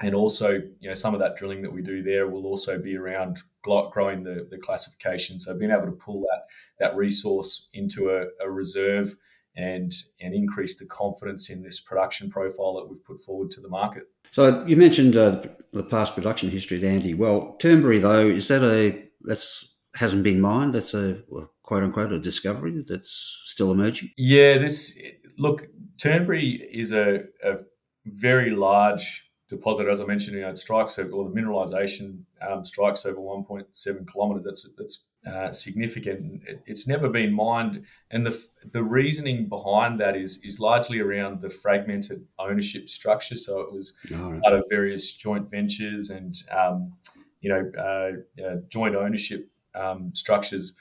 and 0.01 0.15
also 0.15 0.63
you 0.81 0.89
know 0.89 0.95
some 0.95 1.15
of 1.15 1.21
that 1.21 1.37
drilling 1.37 1.63
that 1.63 1.73
we 1.73 1.83
do 1.83 2.03
there 2.03 2.27
will 2.29 2.47
also 2.47 2.79
be 2.79 2.97
around 2.97 3.39
growing 3.63 4.25
the, 4.25 4.47
the 4.51 4.59
classification. 4.59 5.39
So 5.39 5.57
being 5.57 5.71
able 5.71 5.87
to 5.87 5.93
pull 5.93 6.21
that 6.21 6.45
that 6.79 6.97
resource 6.97 7.69
into 7.73 8.11
a, 8.11 8.27
a 8.45 8.51
reserve 8.51 9.15
and 9.57 9.93
and 10.21 10.35
increase 10.35 10.79
the 10.79 10.87
confidence 10.87 11.51
in 11.51 11.63
this 11.63 11.81
production 11.81 12.31
profile 12.31 12.75
that 12.75 12.89
we've 12.89 13.05
put 13.05 13.21
forward 13.21 13.51
to 13.53 13.61
the 13.61 13.69
market. 13.69 14.05
So 14.31 14.65
you 14.67 14.77
mentioned 14.77 15.15
uh, 15.15 15.43
the 15.73 15.83
past 15.83 16.15
production 16.15 16.51
history 16.51 16.79
at 16.79 16.85
Andy. 16.85 17.15
Well 17.15 17.57
Turnberry 17.61 17.99
though 17.99 18.27
is 18.27 18.49
that 18.49 18.63
a 18.63 19.09
that's 19.23 19.69
hasn't 19.95 20.25
been 20.25 20.41
mined? 20.41 20.73
That's 20.73 20.95
a 20.95 21.23
quote 21.63 21.83
unquote 21.83 22.13
a 22.13 22.19
discovery 22.19 22.83
that's 22.89 23.43
still 23.45 23.71
emerging? 23.71 24.11
Yeah 24.17 24.59
this 24.59 25.01
look 25.39 25.69
Turnberry 25.99 26.63
is 26.73 26.93
a, 26.93 27.25
a 27.45 27.59
very 28.07 28.51
large 28.51 29.31
deposit, 29.53 29.87
as 29.87 30.01
I 30.01 30.05
mentioned, 30.05 30.37
you 30.37 30.43
know, 30.43 30.49
it 30.49 30.57
strikes 30.57 30.99
over, 30.99 31.11
or 31.11 31.29
the 31.29 31.35
mineralisation 31.41 32.23
um, 32.41 32.65
strikes 32.65 33.05
over 33.07 33.19
1.7 33.19 34.13
kilometres. 34.13 34.45
That's 34.45 34.73
that's 34.77 35.05
uh, 35.27 35.53
significant. 35.53 36.43
It's 36.67 36.89
never 36.89 37.09
been 37.09 37.33
mined, 37.33 37.85
and 38.11 38.27
the 38.27 38.47
the 38.73 38.83
reasoning 38.83 39.49
behind 39.49 40.01
that 40.01 40.17
is 40.17 40.43
is 40.43 40.59
largely 40.59 40.99
around 41.01 41.43
the 41.43 41.51
fragmented 41.51 42.27
ownership 42.39 42.89
structure. 42.89 43.37
So 43.37 43.61
it 43.61 43.73
was 43.73 43.97
right. 44.11 44.43
part 44.43 44.55
of 44.55 44.65
various 44.69 45.15
joint 45.15 45.51
ventures 45.51 46.11
and 46.11 46.35
um, 46.51 46.95
you 47.41 47.51
know 47.51 47.71
uh, 47.79 48.43
uh, 48.43 48.57
joint 48.69 48.97
ownership 48.97 49.51
um, 49.75 50.13
structures 50.15 50.75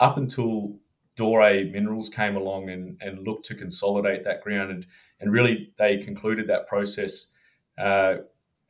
up 0.00 0.16
until 0.16 0.78
Doray 1.16 1.64
Minerals 1.64 2.08
came 2.08 2.36
along 2.36 2.70
and, 2.70 2.96
and 3.00 3.26
looked 3.26 3.44
to 3.46 3.54
consolidate 3.54 4.24
that 4.24 4.42
ground, 4.42 4.70
and 4.70 4.86
and 5.20 5.32
really 5.32 5.72
they 5.78 5.96
concluded 5.98 6.46
that 6.48 6.66
process 6.66 7.32
uh, 7.78 8.16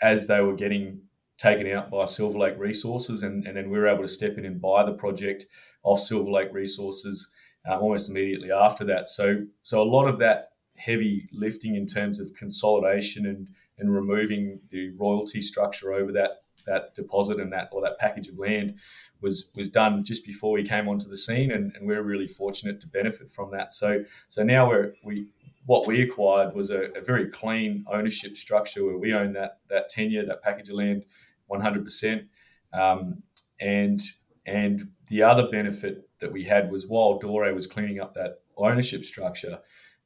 as 0.00 0.26
they 0.26 0.40
were 0.40 0.54
getting 0.54 1.02
taken 1.36 1.70
out 1.70 1.90
by 1.90 2.04
Silver 2.04 2.38
Lake 2.38 2.58
Resources, 2.58 3.22
and, 3.22 3.46
and 3.46 3.56
then 3.56 3.70
we 3.70 3.78
were 3.78 3.86
able 3.86 4.02
to 4.02 4.08
step 4.08 4.36
in 4.38 4.44
and 4.44 4.60
buy 4.60 4.84
the 4.84 4.92
project 4.92 5.46
off 5.82 6.00
Silver 6.00 6.30
Lake 6.30 6.52
Resources 6.52 7.30
uh, 7.68 7.78
almost 7.78 8.10
immediately 8.10 8.50
after 8.50 8.84
that. 8.84 9.08
So, 9.08 9.46
so 9.62 9.80
a 9.80 9.84
lot 9.84 10.06
of 10.06 10.18
that 10.18 10.50
heavy 10.76 11.28
lifting 11.32 11.74
in 11.74 11.86
terms 11.86 12.20
of 12.20 12.34
consolidation 12.34 13.26
and 13.26 13.48
and 13.78 13.94
removing 13.94 14.60
the 14.70 14.90
royalty 14.96 15.40
structure 15.40 15.92
over 15.92 16.12
that 16.12 16.42
that 16.66 16.94
deposit 16.94 17.40
and 17.40 17.52
that 17.52 17.68
or 17.72 17.80
that 17.80 17.98
package 17.98 18.28
of 18.28 18.38
land 18.38 18.74
was 19.20 19.50
was 19.54 19.70
done 19.70 20.04
just 20.04 20.26
before 20.26 20.52
we 20.52 20.62
came 20.62 20.88
onto 20.88 21.08
the 21.08 21.16
scene, 21.16 21.50
and, 21.50 21.74
and 21.74 21.86
we're 21.86 22.02
really 22.02 22.28
fortunate 22.28 22.80
to 22.80 22.86
benefit 22.86 23.30
from 23.30 23.50
that. 23.52 23.72
So, 23.72 24.04
so 24.28 24.42
now 24.42 24.68
we're 24.68 24.94
we 25.02 25.28
what 25.68 25.87
we 25.87 26.00
acquired 26.00 26.54
was 26.54 26.70
a, 26.70 26.84
a, 26.96 27.02
very 27.02 27.28
clean 27.28 27.84
ownership 27.92 28.38
structure 28.38 28.87
where 28.87 28.96
we 28.96 29.12
own 29.12 29.34
that 29.34 29.58
that 29.68 29.90
tenure, 29.90 30.25
that 30.25 30.42
package 30.42 30.70
of 30.70 30.76
land, 30.76 31.04
100%. 31.50 32.25
Um, 32.72 33.22
and 33.60 34.00
and 34.46 34.80
the 35.08 35.22
other 35.22 35.46
benefit 35.50 36.08
that 36.20 36.32
we 36.32 36.44
had 36.44 36.70
was 36.70 36.88
while 36.88 37.18
Doray 37.18 37.52
was 37.52 37.66
cleaning 37.66 38.00
up 38.00 38.14
that 38.14 38.40
ownership 38.56 39.04
structure, 39.04 39.58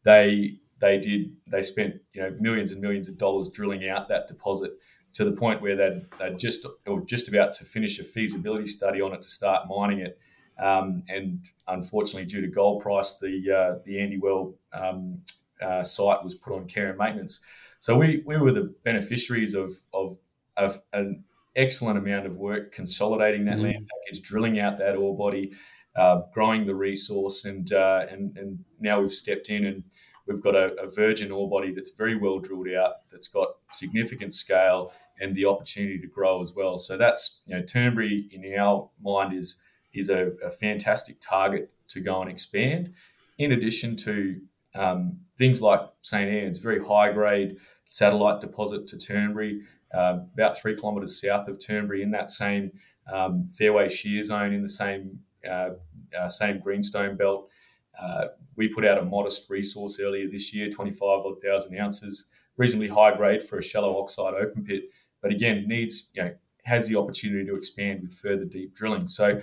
they 0.02 0.58
they 0.80 0.98
did 0.98 1.36
they 1.46 1.62
spent 1.62 2.00
you 2.12 2.22
know 2.22 2.36
millions 2.40 2.72
and 2.72 2.80
millions 2.80 3.08
of 3.08 3.16
dollars 3.16 3.48
drilling 3.48 3.88
out 3.88 4.08
that 4.08 4.26
deposit 4.26 4.72
to 5.12 5.24
the 5.24 5.30
point 5.30 5.62
where 5.62 5.76
they'd, 5.76 6.06
they'd 6.18 6.40
just 6.40 6.66
or 6.88 7.02
just 7.02 7.28
about 7.28 7.52
to 7.52 7.64
finish 7.64 8.00
a 8.00 8.04
feasibility 8.04 8.66
study 8.66 9.00
on 9.00 9.12
it 9.12 9.22
to 9.22 9.28
start 9.28 9.68
mining 9.68 10.00
it. 10.00 10.18
Um, 10.58 11.04
and 11.08 11.44
unfortunately, 11.68 12.24
due 12.24 12.40
to 12.40 12.48
gold 12.48 12.82
price, 12.82 13.18
the 13.18 13.48
uh, 13.48 13.78
the 13.84 14.00
Andy 14.00 14.18
Well 14.18 14.56
um, 14.72 15.22
uh, 15.62 15.82
site 15.84 16.24
was 16.24 16.34
put 16.34 16.54
on 16.54 16.66
care 16.66 16.88
and 16.88 16.98
maintenance. 16.98 17.44
So 17.78 17.96
we, 17.96 18.22
we 18.24 18.36
were 18.36 18.52
the 18.52 18.74
beneficiaries 18.84 19.54
of 19.54 19.72
of, 19.92 20.18
of 20.56 20.80
an 20.92 21.24
excellent 21.56 21.98
amount 21.98 22.26
of 22.26 22.38
work 22.38 22.72
consolidating 22.72 23.44
that 23.46 23.58
mm. 23.58 23.64
land 23.64 23.90
package, 23.90 24.22
drilling 24.22 24.58
out 24.58 24.78
that 24.78 24.96
ore 24.96 25.16
body, 25.16 25.52
uh, 25.96 26.22
growing 26.32 26.66
the 26.66 26.74
resource, 26.74 27.44
and 27.44 27.72
uh, 27.72 28.06
and 28.10 28.36
and 28.36 28.64
now 28.80 29.00
we've 29.00 29.12
stepped 29.12 29.48
in 29.48 29.64
and 29.64 29.84
we've 30.26 30.42
got 30.42 30.54
a, 30.54 30.74
a, 30.80 30.88
virgin 30.88 31.32
ore 31.32 31.50
body 31.50 31.72
that's 31.72 31.90
very 31.90 32.16
well 32.16 32.38
drilled 32.38 32.68
out, 32.68 33.10
that's 33.10 33.28
got 33.28 33.56
significant 33.70 34.34
scale 34.34 34.92
and 35.20 35.34
the 35.34 35.44
opportunity 35.44 35.98
to 35.98 36.06
grow 36.06 36.42
as 36.42 36.54
well. 36.54 36.78
So 36.78 36.96
that's 36.96 37.42
you 37.46 37.56
know 37.56 37.62
Turnberry 37.62 38.28
in 38.32 38.58
our 38.58 38.88
mind 39.02 39.34
is 39.34 39.62
is 39.92 40.08
a, 40.08 40.32
a 40.44 40.50
fantastic 40.50 41.16
target 41.20 41.70
to 41.88 42.00
go 42.00 42.22
and 42.22 42.30
expand. 42.30 42.94
In 43.38 43.52
addition 43.52 43.96
to 43.96 44.40
um, 44.74 45.20
things 45.42 45.60
like 45.60 45.80
St 46.02 46.30
Anne's, 46.30 46.58
very 46.58 46.80
high 46.84 47.10
grade 47.10 47.56
satellite 47.88 48.40
deposit 48.40 48.86
to 48.86 48.96
Turnberry, 48.96 49.62
uh, 49.92 50.20
about 50.34 50.56
three 50.56 50.76
kilometres 50.76 51.20
south 51.20 51.48
of 51.48 51.58
Turnberry 51.58 52.00
in 52.00 52.12
that 52.12 52.30
same 52.30 52.70
um, 53.12 53.48
fairway 53.48 53.88
shear 53.88 54.22
zone 54.22 54.52
in 54.52 54.62
the 54.62 54.68
same 54.68 55.18
uh, 55.50 55.70
uh, 56.16 56.28
same 56.28 56.60
greenstone 56.60 57.16
belt. 57.16 57.48
Uh, 58.00 58.26
we 58.54 58.68
put 58.68 58.84
out 58.84 58.98
a 58.98 59.04
modest 59.04 59.50
resource 59.50 59.98
earlier 59.98 60.28
this 60.28 60.54
year, 60.54 60.70
25 60.70 61.24
thousand 61.44 61.76
ounces, 61.76 62.28
reasonably 62.56 62.88
high 62.88 63.16
grade 63.16 63.42
for 63.42 63.58
a 63.58 63.62
shallow 63.64 64.00
oxide 64.00 64.34
open 64.34 64.62
pit, 64.62 64.84
but 65.20 65.32
again 65.32 65.66
needs 65.66 66.12
you 66.14 66.22
know 66.22 66.34
has 66.66 66.86
the 66.86 66.94
opportunity 66.94 67.44
to 67.44 67.56
expand 67.56 68.00
with 68.00 68.12
further 68.12 68.44
deep 68.44 68.76
drilling. 68.76 69.08
So, 69.08 69.40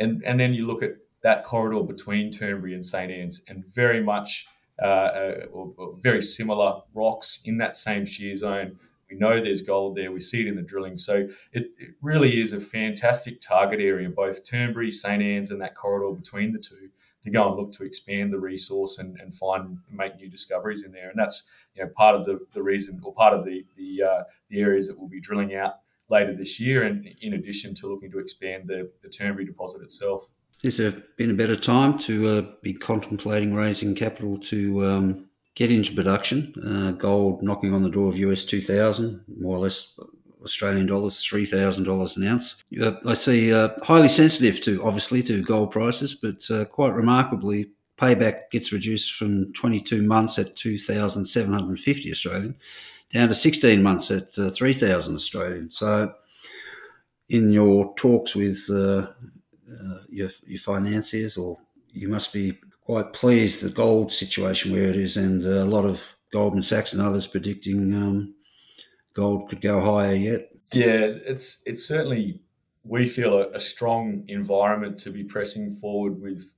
and 0.00 0.20
and 0.24 0.40
then 0.40 0.52
you 0.52 0.66
look 0.66 0.82
at 0.82 0.96
that 1.22 1.44
corridor 1.44 1.84
between 1.84 2.32
Turnberry 2.32 2.74
and 2.74 2.84
St 2.84 3.12
Anne's, 3.12 3.44
and 3.48 3.64
very 3.64 4.02
much 4.02 4.48
or, 4.82 5.72
or 5.76 5.96
very 6.00 6.22
similar 6.22 6.82
rocks 6.94 7.42
in 7.44 7.58
that 7.58 7.76
same 7.76 8.04
shear 8.04 8.36
zone 8.36 8.78
we 9.12 9.18
know 9.18 9.42
there's 9.42 9.62
gold 9.62 9.96
there. 9.96 10.10
We 10.10 10.20
see 10.20 10.40
it 10.40 10.46
in 10.46 10.56
the 10.56 10.62
drilling. 10.62 10.96
So 10.96 11.28
it, 11.52 11.70
it 11.78 11.94
really 12.00 12.40
is 12.40 12.52
a 12.52 12.60
fantastic 12.60 13.40
target 13.40 13.80
area, 13.80 14.08
both 14.08 14.48
Turnberry, 14.48 14.90
St. 14.90 15.22
Anne's, 15.22 15.50
and 15.50 15.60
that 15.60 15.74
corridor 15.74 16.16
between 16.16 16.52
the 16.52 16.58
two, 16.58 16.88
to 17.22 17.30
go 17.30 17.48
and 17.48 17.56
look 17.56 17.72
to 17.72 17.84
expand 17.84 18.32
the 18.32 18.38
resource 18.38 18.98
and, 18.98 19.20
and 19.20 19.34
find 19.34 19.78
make 19.90 20.16
new 20.16 20.28
discoveries 20.28 20.82
in 20.82 20.92
there. 20.92 21.10
And 21.10 21.18
that's 21.18 21.50
you 21.74 21.84
know 21.84 21.90
part 21.94 22.14
of 22.16 22.24
the, 22.24 22.40
the 22.54 22.62
reason 22.62 23.00
or 23.02 23.12
part 23.12 23.34
of 23.34 23.44
the 23.44 23.64
the, 23.76 24.02
uh, 24.02 24.22
the 24.48 24.60
areas 24.60 24.88
that 24.88 24.98
we'll 24.98 25.08
be 25.08 25.20
drilling 25.20 25.54
out 25.54 25.80
later 26.08 26.34
this 26.34 26.58
year, 26.58 26.82
and 26.82 27.06
in 27.20 27.34
addition 27.34 27.74
to 27.74 27.86
looking 27.86 28.10
to 28.10 28.18
expand 28.18 28.68
the, 28.68 28.90
the 29.02 29.08
Turnberry 29.08 29.44
deposit 29.44 29.82
itself. 29.82 30.30
Has 30.62 30.76
there 30.76 30.92
been 31.16 31.30
a 31.30 31.34
better 31.34 31.56
time 31.56 31.98
to 32.00 32.28
uh, 32.28 32.42
be 32.62 32.72
contemplating 32.72 33.54
raising 33.54 33.94
capital 33.94 34.38
to 34.38 34.84
um, 34.84 35.28
get 35.54 35.70
into 35.70 35.94
production. 35.94 36.54
Uh, 36.64 36.92
gold 36.92 37.42
knocking 37.42 37.74
on 37.74 37.82
the 37.82 37.90
door 37.90 38.08
of 38.08 38.18
US 38.18 38.44
2000, 38.44 39.24
more 39.38 39.56
or 39.56 39.60
less 39.60 39.98
Australian 40.42 40.86
dollars, 40.86 41.16
$3,000 41.22 42.16
an 42.16 42.26
ounce. 42.26 42.64
Uh, 42.80 42.92
I 43.06 43.14
see 43.14 43.52
uh, 43.52 43.70
highly 43.82 44.08
sensitive 44.08 44.60
to, 44.62 44.82
obviously, 44.84 45.22
to 45.24 45.42
gold 45.42 45.70
prices, 45.70 46.14
but 46.14 46.50
uh, 46.50 46.64
quite 46.64 46.94
remarkably, 46.94 47.70
payback 47.96 48.50
gets 48.50 48.72
reduced 48.72 49.12
from 49.12 49.52
22 49.52 50.02
months 50.02 50.38
at 50.38 50.56
2,750 50.56 52.10
Australian 52.10 52.56
down 53.12 53.28
to 53.28 53.34
16 53.34 53.82
months 53.82 54.10
at 54.10 54.36
uh, 54.38 54.50
3,000 54.50 55.14
Australian. 55.14 55.70
So, 55.70 56.12
in 57.28 57.52
your 57.52 57.94
talks 57.94 58.34
with 58.34 58.68
uh, 58.70 59.06
uh, 59.72 59.98
your, 60.08 60.30
your 60.46 60.60
financiers, 60.60 61.36
or 61.36 61.58
you 61.92 62.08
must 62.08 62.32
be 62.32 62.58
quite 62.80 63.12
pleased 63.12 63.62
the 63.62 63.70
gold 63.70 64.10
situation 64.10 64.72
where 64.72 64.84
it 64.84 64.96
is, 64.96 65.16
and 65.16 65.44
a 65.44 65.64
lot 65.64 65.84
of 65.84 66.16
Goldman 66.32 66.62
Sachs 66.62 66.92
and 66.92 67.02
others 67.02 67.26
predicting 67.26 67.94
um, 67.94 68.34
gold 69.14 69.48
could 69.48 69.60
go 69.60 69.80
higher 69.80 70.14
yet. 70.14 70.48
Yeah, 70.72 71.06
it's 71.26 71.62
it's 71.66 71.86
certainly 71.86 72.40
we 72.84 73.06
feel 73.06 73.38
a, 73.38 73.50
a, 73.50 73.60
strong 73.60 74.24
environment 74.26 74.98
to 74.98 75.10
be 75.10 75.22
pressing 75.22 75.70
forward 75.70 76.20
with 76.20 76.54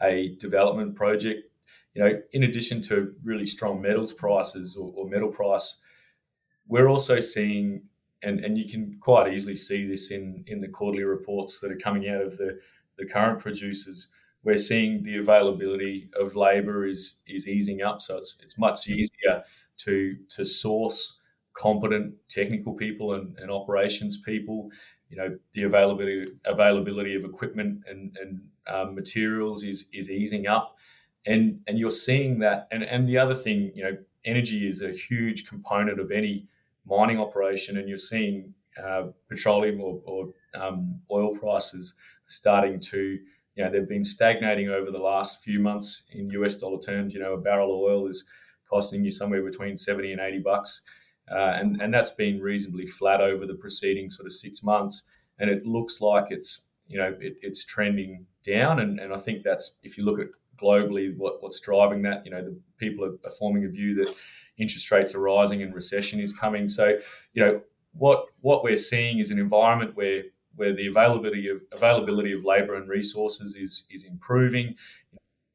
a 0.00 0.36
development 0.38 0.94
project. 0.94 1.50
You 1.94 2.04
know, 2.04 2.20
in 2.32 2.42
addition 2.42 2.80
to 2.82 3.14
really 3.22 3.46
strong 3.46 3.82
metals 3.82 4.12
prices 4.12 4.76
or, 4.76 4.92
or 4.96 5.08
metal 5.08 5.28
price, 5.28 5.80
we're 6.68 6.88
also 6.88 7.20
seeing, 7.20 7.82
and, 8.22 8.40
and 8.40 8.58
you 8.58 8.68
can 8.68 8.98
quite 9.00 9.32
easily 9.32 9.56
see 9.56 9.86
this 9.86 10.10
in, 10.10 10.44
in 10.46 10.60
the 10.60 10.68
quarterly 10.68 11.04
reports 11.04 11.60
that 11.60 11.70
are 11.70 11.76
coming 11.76 12.08
out 12.08 12.22
of 12.22 12.38
the, 12.38 12.58
the 12.96 13.06
current 13.06 13.40
producers 13.40 14.12
we're 14.46 14.56
seeing 14.56 15.02
the 15.02 15.16
availability 15.16 16.08
of 16.18 16.36
labour 16.36 16.86
is 16.86 17.20
is 17.26 17.48
easing 17.48 17.82
up, 17.82 18.00
so 18.00 18.16
it's 18.16 18.38
it's 18.40 18.56
much 18.56 18.88
easier 18.88 19.42
to 19.78 20.16
to 20.28 20.44
source 20.44 21.20
competent 21.52 22.14
technical 22.28 22.74
people 22.74 23.12
and, 23.12 23.36
and 23.38 23.50
operations 23.50 24.20
people. 24.20 24.70
You 25.10 25.16
know, 25.16 25.38
the 25.52 25.64
availability 25.64 26.32
availability 26.44 27.16
of 27.16 27.24
equipment 27.24 27.82
and 27.88 28.16
and 28.22 28.48
um, 28.68 28.94
materials 28.94 29.64
is 29.64 29.88
is 29.92 30.08
easing 30.08 30.46
up, 30.46 30.76
and 31.26 31.60
and 31.66 31.76
you're 31.76 31.90
seeing 31.90 32.38
that. 32.38 32.68
And 32.70 32.84
and 32.84 33.08
the 33.08 33.18
other 33.18 33.34
thing, 33.34 33.72
you 33.74 33.82
know, 33.82 33.98
energy 34.24 34.68
is 34.68 34.80
a 34.80 34.92
huge 34.92 35.48
component 35.48 35.98
of 35.98 36.12
any 36.12 36.46
mining 36.86 37.20
operation, 37.20 37.76
and 37.76 37.88
you're 37.88 37.98
seeing 37.98 38.54
uh, 38.82 39.08
petroleum 39.28 39.80
or, 39.80 40.00
or 40.04 40.28
um, 40.54 41.00
oil 41.10 41.36
prices 41.36 41.94
starting 42.26 42.80
to 42.80 43.18
you 43.56 43.64
know, 43.64 43.70
they've 43.70 43.88
been 43.88 44.04
stagnating 44.04 44.68
over 44.68 44.90
the 44.90 44.98
last 44.98 45.42
few 45.42 45.58
months 45.58 46.06
in 46.12 46.30
US 46.30 46.56
dollar 46.56 46.78
terms. 46.78 47.14
You 47.14 47.20
know, 47.20 47.32
a 47.32 47.40
barrel 47.40 47.72
of 47.72 47.90
oil 47.90 48.06
is 48.06 48.28
costing 48.70 49.04
you 49.04 49.10
somewhere 49.10 49.42
between 49.42 49.76
70 49.76 50.12
and 50.12 50.20
80 50.20 50.40
bucks. 50.40 50.84
Uh, 51.30 51.54
and, 51.56 51.80
and 51.80 51.92
that's 51.92 52.10
been 52.10 52.40
reasonably 52.40 52.86
flat 52.86 53.20
over 53.20 53.46
the 53.46 53.54
preceding 53.54 54.10
sort 54.10 54.26
of 54.26 54.32
six 54.32 54.62
months. 54.62 55.08
And 55.38 55.50
it 55.50 55.64
looks 55.64 56.00
like 56.00 56.26
it's, 56.30 56.68
you 56.86 56.98
know, 56.98 57.16
it, 57.18 57.36
it's 57.40 57.64
trending 57.64 58.26
down. 58.44 58.78
And, 58.78 59.00
and 59.00 59.12
I 59.12 59.16
think 59.16 59.42
that's, 59.42 59.78
if 59.82 59.96
you 59.96 60.04
look 60.04 60.20
at 60.20 60.28
globally 60.56 61.16
what, 61.16 61.42
what's 61.42 61.60
driving 61.60 62.02
that, 62.02 62.24
you 62.24 62.30
know, 62.30 62.42
the 62.42 62.58
people 62.78 63.04
are, 63.04 63.14
are 63.24 63.30
forming 63.38 63.64
a 63.64 63.68
view 63.68 63.94
that 63.96 64.14
interest 64.58 64.90
rates 64.90 65.14
are 65.14 65.20
rising 65.20 65.62
and 65.62 65.74
recession 65.74 66.20
is 66.20 66.32
coming. 66.32 66.68
So, 66.68 66.98
you 67.34 67.44
know, 67.44 67.62
what, 67.92 68.26
what 68.40 68.62
we're 68.62 68.76
seeing 68.76 69.18
is 69.18 69.30
an 69.30 69.38
environment 69.38 69.96
where 69.96 70.24
where 70.56 70.74
the 70.74 70.86
availability 70.86 71.48
of 71.48 71.62
availability 71.70 72.32
of 72.32 72.44
labour 72.44 72.74
and 72.74 72.88
resources 72.88 73.54
is 73.54 73.86
is 73.90 74.04
improving. 74.04 74.74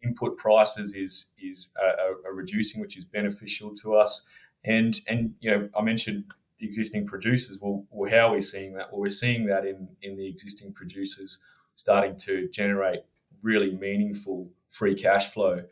Input 0.04 0.38
prices 0.38 0.94
is 0.94 1.32
is 1.40 1.70
uh, 1.82 2.14
are 2.26 2.34
reducing, 2.34 2.82
which 2.82 2.98
is 2.98 3.04
beneficial 3.04 3.74
to 3.82 3.96
us. 3.96 4.28
And 4.64 5.00
and 5.08 5.36
you 5.40 5.52
know, 5.52 5.70
I 5.78 5.82
mentioned 5.82 6.26
the 6.60 6.66
existing 6.66 7.08
producers. 7.08 7.60
Well, 7.62 7.86
well, 7.90 8.12
how 8.12 8.30
are 8.30 8.34
we 8.34 8.42
seeing 8.42 8.74
that? 8.76 8.92
Well, 8.92 9.02
we're 9.02 9.10
seeing 9.10 9.46
that 9.48 9.66
in 9.66 9.90
in 10.02 10.18
the 10.18 10.28
existing 10.28 10.74
producers 10.74 11.40
starting 11.76 12.16
to 12.16 12.48
generate 12.50 13.02
really 13.42 13.72
meaningful 13.72 14.50
free 14.72 14.96
cash 14.96 15.32
flow 15.32 15.66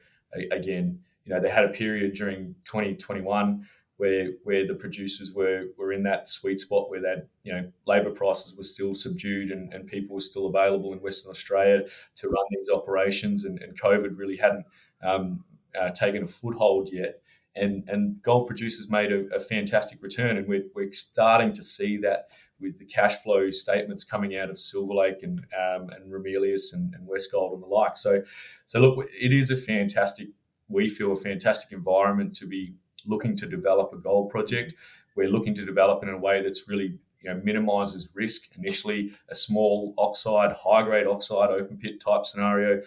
again. 0.52 1.00
You 1.26 1.34
know, 1.34 1.42
they 1.42 1.50
had 1.50 1.66
a 1.66 1.70
period 1.70 2.14
during 2.14 2.56
2021 2.66 3.66
where 4.00 4.32
where 4.44 4.66
the 4.66 4.76
producers 4.76 5.34
were 5.34 5.66
were 5.78 5.92
in 5.92 6.04
that 6.04 6.30
sweet 6.30 6.60
spot 6.60 6.90
where 6.90 7.02
that 7.02 7.28
you 7.44 7.52
know 7.52 7.70
labour 7.86 8.12
prices 8.12 8.56
were 8.56 8.64
still 8.64 8.96
subdued 8.96 9.52
and, 9.52 9.74
and 9.74 9.88
people 9.88 10.16
were 10.16 10.22
still 10.22 10.48
available 10.48 10.94
in 10.94 11.00
Western 11.00 11.32
Australia 11.32 11.84
to 12.16 12.30
run 12.30 12.46
these 12.52 12.70
operations 12.70 13.44
and, 13.44 13.60
and 13.62 13.80
COVID 13.80 14.18
really 14.18 14.38
hadn't 14.38 14.66
um, 15.04 15.44
uh, 15.80 15.90
taken 15.90 16.24
a 16.24 16.28
foothold 16.28 16.90
yet 16.94 17.22
and 17.56 17.84
and 17.90 18.22
gold 18.22 18.48
producers 18.48 18.90
made 18.90 19.12
a, 19.12 19.26
a 19.36 19.40
fantastic 19.42 20.02
return 20.02 20.38
and 20.38 20.48
we're, 20.48 20.64
we're 20.74 20.92
starting 20.94 21.52
to 21.52 21.62
see 21.62 21.98
that 21.98 22.30
with 22.60 22.80
the 22.80 22.86
cash 22.86 23.16
flow 23.24 23.52
statements 23.52 24.04
coming 24.04 24.36
out 24.36 24.50
of 24.50 24.58
Silver 24.58 24.94
Lake 24.94 25.24
and 25.24 25.40
um, 25.54 25.90
and 25.90 26.12
Ramelius 26.12 26.74
and, 26.74 26.94
and 26.94 27.08
Westgold 27.08 27.54
and 27.54 27.64
the 27.64 27.68
like 27.68 27.98
so 27.98 28.24
so 28.66 28.80
look 28.80 29.06
it 29.20 29.34
is 29.34 29.52
a 29.52 29.58
fantastic 29.58 30.30
we 30.68 30.88
feel 30.88 31.12
a 31.12 31.16
fantastic 31.16 31.72
environment 31.72 32.36
to 32.36 32.48
be 32.48 32.76
looking 33.06 33.36
to 33.38 33.48
develop 33.48 33.92
a 33.94 33.98
gold 33.98 34.30
project. 34.30 34.74
We're 35.16 35.30
looking 35.30 35.56
to 35.56 35.66
develop 35.66 36.04
in 36.04 36.10
a 36.10 36.18
way 36.18 36.42
that's 36.42 36.70
really 36.70 37.00
you 37.22 37.30
know, 37.30 37.42
minimizes 37.44 38.10
risk 38.14 38.56
initially, 38.58 39.12
a 39.30 39.36
small 39.36 39.94
oxide, 39.98 40.54
high 40.54 40.84
grade 40.84 41.08
oxide, 41.08 41.50
open 41.50 41.78
pit 41.78 42.00
type 42.00 42.26
scenario, 42.26 42.82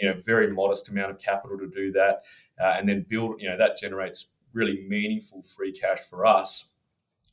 you 0.00 0.08
know, 0.08 0.14
very 0.24 0.50
modest 0.50 0.88
amount 0.90 1.10
of 1.10 1.18
capital 1.18 1.56
to 1.58 1.68
do 1.68 1.90
that, 1.92 2.22
uh, 2.60 2.74
and 2.76 2.88
then 2.88 3.06
build, 3.08 3.40
you 3.40 3.48
know, 3.48 3.56
that 3.56 3.78
generates 3.78 4.34
really 4.52 4.84
meaningful 4.86 5.42
free 5.42 5.72
cash 5.72 6.00
for 6.00 6.26
us 6.26 6.73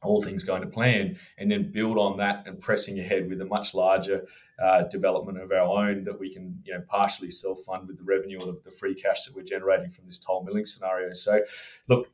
all 0.04 0.22
things 0.22 0.44
going 0.44 0.62
to 0.62 0.68
plan, 0.68 1.18
and 1.38 1.52
then 1.52 1.72
build 1.72 1.98
on 1.98 2.18
that 2.18 2.48
and 2.48 2.60
pressing 2.60 3.00
ahead 3.00 3.30
with 3.30 3.40
a 3.42 3.46
much 3.46 3.74
larger 3.74 4.26
uh, 4.62 4.84
development 4.84 5.40
of 5.40 5.52
our 5.52 5.88
own 5.88 6.04
that 6.04 6.20
we 6.20 6.32
can, 6.32 6.62
you 6.66 6.74
know, 6.74 6.84
partially 6.88 7.30
self 7.30 7.60
fund 7.66 7.88
with 7.88 7.98
the 7.98 8.04
revenue 8.04 8.40
or 8.40 8.58
the, 8.64 8.72
free 8.72 8.96
cash 8.96 9.26
that 9.26 9.36
we're 9.36 9.44
generating 9.44 9.90
from 9.90 10.06
this 10.06 10.18
toll 10.18 10.44
milling 10.44 10.66
scenario. 10.66 11.14
So, 11.14 11.42
look, 11.88 12.10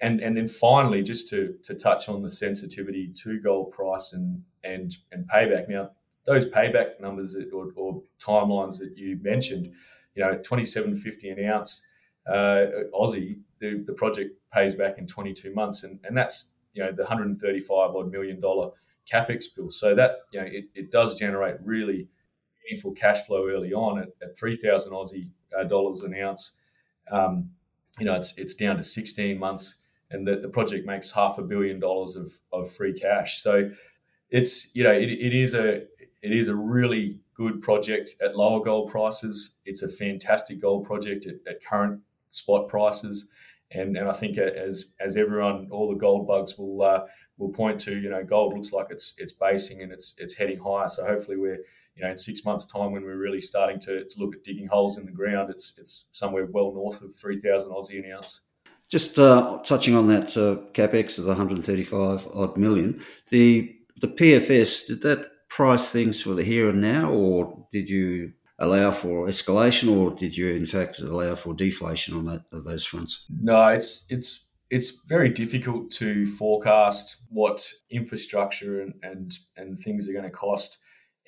and 0.00 0.20
and 0.20 0.36
then 0.36 0.48
finally, 0.48 1.02
just 1.02 1.28
to 1.30 1.54
to 1.62 1.74
touch 1.74 2.08
on 2.08 2.22
the 2.22 2.30
sensitivity 2.30 3.12
to 3.22 3.40
gold 3.40 3.70
price 3.70 4.12
and 4.12 4.44
and 4.62 4.92
and 5.10 5.28
payback. 5.28 5.68
Now, 5.68 5.92
those 6.26 6.48
payback 6.48 7.00
numbers 7.00 7.36
or, 7.52 7.68
or 7.76 8.02
timelines 8.18 8.78
that 8.80 8.94
you 8.96 9.18
mentioned, 9.22 9.72
you 10.14 10.24
know, 10.24 10.38
twenty 10.38 10.64
seven 10.64 10.94
fifty 10.96 11.30
an 11.30 11.44
ounce 11.44 11.86
uh, 12.26 12.66
Aussie, 12.92 13.40
the, 13.58 13.82
the 13.86 13.92
project 13.92 14.32
pays 14.52 14.74
back 14.74 14.98
in 14.98 15.06
22 15.06 15.54
months, 15.54 15.84
and, 15.84 16.00
and 16.04 16.16
that's 16.16 16.53
you 16.74 16.82
know 16.82 16.92
the 16.92 17.04
135 17.04 17.94
odd 17.94 18.10
million 18.10 18.40
dollar 18.40 18.70
capex 19.10 19.44
bill. 19.54 19.70
So 19.70 19.94
that 19.94 20.24
you 20.32 20.40
know 20.40 20.46
it, 20.46 20.66
it 20.74 20.90
does 20.90 21.18
generate 21.18 21.56
really 21.62 22.08
meaningful 22.64 22.92
cash 22.92 23.26
flow 23.26 23.48
early 23.48 23.72
on 23.72 23.98
at, 23.98 24.08
at 24.22 24.36
3,000 24.36 24.92
Aussie 24.92 25.30
uh, 25.58 25.64
dollars 25.64 26.02
an 26.02 26.14
ounce. 26.14 26.58
Um, 27.10 27.50
you 27.98 28.04
know 28.04 28.14
it's 28.14 28.36
it's 28.38 28.54
down 28.54 28.76
to 28.76 28.82
16 28.82 29.38
months, 29.38 29.82
and 30.10 30.26
the, 30.26 30.36
the 30.36 30.48
project 30.48 30.86
makes 30.86 31.12
half 31.12 31.38
a 31.38 31.42
billion 31.42 31.78
dollars 31.80 32.16
of, 32.16 32.32
of 32.52 32.70
free 32.70 32.92
cash. 32.92 33.38
So 33.38 33.70
it's 34.30 34.74
you 34.74 34.82
know 34.82 34.92
it, 34.92 35.10
it 35.10 35.34
is 35.34 35.54
a 35.54 35.82
it 36.22 36.32
is 36.32 36.48
a 36.48 36.56
really 36.56 37.20
good 37.36 37.60
project 37.60 38.12
at 38.22 38.36
lower 38.36 38.62
gold 38.64 38.90
prices. 38.90 39.56
It's 39.64 39.82
a 39.82 39.88
fantastic 39.88 40.60
gold 40.60 40.86
project 40.86 41.26
at, 41.26 41.36
at 41.46 41.64
current 41.64 42.00
spot 42.30 42.68
prices. 42.68 43.30
And, 43.74 43.96
and 43.96 44.08
I 44.08 44.12
think 44.12 44.38
as 44.38 44.94
as 45.00 45.16
everyone, 45.16 45.68
all 45.70 45.88
the 45.88 45.98
gold 45.98 46.26
bugs 46.26 46.58
will 46.58 46.82
uh, 46.82 47.06
will 47.38 47.52
point 47.52 47.80
to, 47.82 47.98
you 47.98 48.10
know, 48.10 48.24
gold 48.24 48.54
looks 48.54 48.72
like 48.72 48.86
it's 48.90 49.14
it's 49.18 49.32
basing 49.32 49.82
and 49.82 49.92
it's 49.92 50.14
it's 50.18 50.36
heading 50.36 50.58
higher. 50.58 50.88
So 50.88 51.06
hopefully 51.06 51.36
we're 51.36 51.60
you 51.96 52.02
know 52.02 52.10
in 52.10 52.16
six 52.16 52.44
months' 52.44 52.66
time 52.66 52.92
when 52.92 53.02
we're 53.02 53.16
really 53.16 53.40
starting 53.40 53.78
to, 53.80 54.04
to 54.04 54.20
look 54.20 54.34
at 54.34 54.44
digging 54.44 54.68
holes 54.68 54.98
in 54.98 55.06
the 55.06 55.12
ground, 55.12 55.50
it's 55.50 55.78
it's 55.78 56.06
somewhere 56.12 56.46
well 56.46 56.72
north 56.72 57.02
of 57.02 57.14
three 57.14 57.40
thousand 57.40 57.72
Aussie 57.72 58.04
an 58.04 58.12
ounce. 58.12 58.42
Just 58.90 59.18
uh, 59.18 59.60
touching 59.64 59.94
on 59.94 60.06
that 60.08 60.36
uh, 60.36 60.60
capex 60.72 61.18
of 61.18 61.24
the 61.24 61.30
135 61.30 62.28
odd 62.34 62.56
million, 62.56 63.02
the 63.30 63.74
the 64.00 64.08
PFS 64.08 64.86
did 64.86 65.02
that 65.02 65.30
price 65.48 65.90
things 65.90 66.20
for 66.20 66.34
the 66.34 66.44
here 66.44 66.68
and 66.68 66.80
now, 66.80 67.10
or 67.10 67.66
did 67.72 67.88
you 67.88 68.32
allow 68.58 68.90
for 68.90 69.26
escalation, 69.26 69.96
or 69.96 70.14
did 70.14 70.36
you 70.36 70.48
in 70.48 70.66
fact 70.66 70.98
allow 70.98 71.34
for 71.34 71.54
deflation 71.54 72.16
on 72.16 72.24
that 72.24 72.42
those 72.50 72.84
fronts? 72.84 73.24
No, 73.28 73.68
it's 73.68 74.06
it's 74.08 74.48
it's 74.70 75.02
very 75.06 75.28
difficult 75.28 75.90
to 75.92 76.26
forecast 76.26 77.22
what 77.30 77.72
infrastructure 77.90 78.80
and 78.80 78.94
and, 79.02 79.32
and 79.56 79.78
things 79.78 80.08
are 80.08 80.12
going 80.12 80.24
to 80.24 80.30
cost 80.30 80.78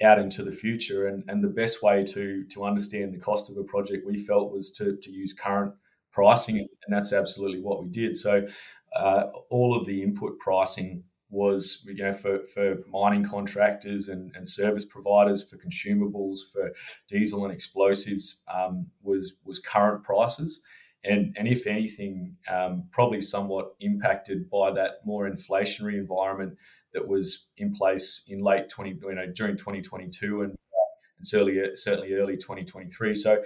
out 0.03 0.19
into 0.19 0.43
the 0.43 0.53
future. 0.53 1.07
And, 1.07 1.25
and 1.29 1.43
the 1.43 1.49
best 1.49 1.83
way 1.83 2.05
to 2.05 2.45
to 2.45 2.65
understand 2.65 3.13
the 3.13 3.19
cost 3.19 3.51
of 3.51 3.57
a 3.57 3.65
project 3.65 4.07
we 4.07 4.17
felt 4.17 4.53
was 4.53 4.71
to, 4.79 4.97
to 4.97 5.11
use 5.11 5.33
current 5.33 5.75
pricing, 6.13 6.59
and 6.59 6.69
that's 6.89 7.13
absolutely 7.13 7.61
what 7.61 7.83
we 7.83 7.89
did. 7.89 8.17
So 8.17 8.47
uh, 8.95 9.25
all 9.51 9.77
of 9.77 9.87
the 9.87 10.03
input 10.03 10.39
pricing 10.39 11.05
was 11.29 11.85
you 11.87 12.03
know 12.03 12.13
for, 12.13 12.45
for 12.47 12.79
mining 12.91 13.25
contractors 13.25 14.09
and, 14.09 14.35
and 14.37 14.47
service 14.47 14.85
providers 14.85 15.49
for 15.49 15.57
consumables 15.57 16.39
for 16.53 16.73
diesel 17.09 17.45
and 17.45 17.53
explosives 17.53 18.43
um, 18.53 18.87
was 19.03 19.35
was 19.45 19.59
current 19.59 20.05
prices 20.05 20.63
and 21.05 21.35
and 21.37 21.49
if 21.49 21.67
anything 21.67 22.37
um, 22.49 22.85
probably 22.93 23.21
somewhat 23.21 23.75
impacted 23.81 24.49
by 24.49 24.71
that 24.71 25.05
more 25.05 25.29
inflationary 25.29 25.95
environment 25.95 26.57
that 26.93 27.09
was 27.09 27.51
in 27.57 27.75
place 27.75 28.25
in 28.29 28.41
late 28.41 28.69
20 28.69 28.99
you 29.03 29.15
know 29.15 29.27
during 29.35 29.57
2022 29.57 30.43
and, 30.43 30.53
uh, 30.53 30.95
and 31.17 31.27
certainly 31.27 31.61
certainly 31.75 32.15
early 32.15 32.37
2023 32.37 33.15
so 33.17 33.43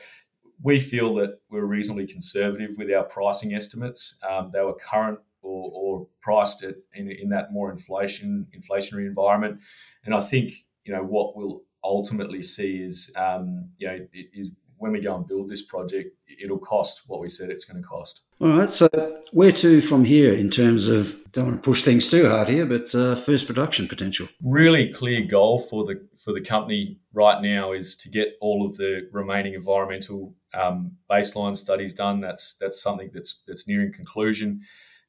we 0.62 0.78
feel 0.78 1.14
that 1.14 1.38
we're 1.48 1.64
reasonably 1.64 2.06
conservative 2.06 2.72
with 2.76 2.92
our 2.92 3.04
pricing 3.04 3.54
estimates. 3.54 4.18
Um, 4.28 4.50
they 4.52 4.60
were 4.60 4.74
current 4.74 5.20
or, 5.42 5.70
or 5.72 6.06
priced 6.20 6.62
it 6.62 6.84
in, 6.94 7.10
in 7.10 7.28
that 7.30 7.52
more 7.52 7.70
inflation 7.70 8.46
inflationary 8.56 9.06
environment. 9.06 9.60
And 10.04 10.14
I 10.14 10.20
think 10.20 10.52
you 10.84 10.92
know 10.92 11.02
what 11.02 11.36
we'll 11.36 11.62
ultimately 11.82 12.42
see 12.42 12.82
is 12.82 13.12
um, 13.16 13.70
you 13.78 13.86
know 13.86 14.06
is 14.12 14.52
when 14.80 14.92
we 14.92 15.00
go 15.00 15.14
and 15.14 15.28
build 15.28 15.50
this 15.50 15.60
project, 15.60 16.16
it'll 16.42 16.58
cost 16.58 17.02
what 17.06 17.20
we 17.20 17.28
said 17.28 17.50
it's 17.50 17.66
going 17.66 17.80
to 17.80 17.86
cost. 17.86 18.22
All 18.40 18.56
right. 18.56 18.70
So 18.70 18.88
where 19.32 19.52
to 19.52 19.82
from 19.82 20.06
here 20.06 20.32
in 20.32 20.48
terms 20.48 20.88
of 20.88 21.14
don't 21.32 21.44
want 21.44 21.56
to 21.58 21.62
push 21.62 21.84
things 21.84 22.10
too 22.10 22.28
hard 22.28 22.48
here, 22.48 22.64
but 22.64 22.94
uh, 22.94 23.14
first 23.14 23.46
production 23.46 23.86
potential. 23.86 24.28
Really 24.42 24.90
clear 24.90 25.24
goal 25.26 25.58
for 25.58 25.84
the 25.84 26.08
for 26.16 26.32
the 26.32 26.40
company 26.40 26.98
right 27.12 27.42
now 27.42 27.72
is 27.72 27.94
to 27.96 28.08
get 28.08 28.36
all 28.40 28.66
of 28.66 28.78
the 28.78 29.06
remaining 29.12 29.52
environmental 29.52 30.34
um, 30.54 30.92
baseline 31.10 31.58
studies 31.58 31.92
done. 31.92 32.20
That's 32.20 32.54
that's 32.54 32.82
something 32.82 33.10
that's 33.12 33.44
that's 33.46 33.68
nearing 33.68 33.92
conclusion 33.92 34.62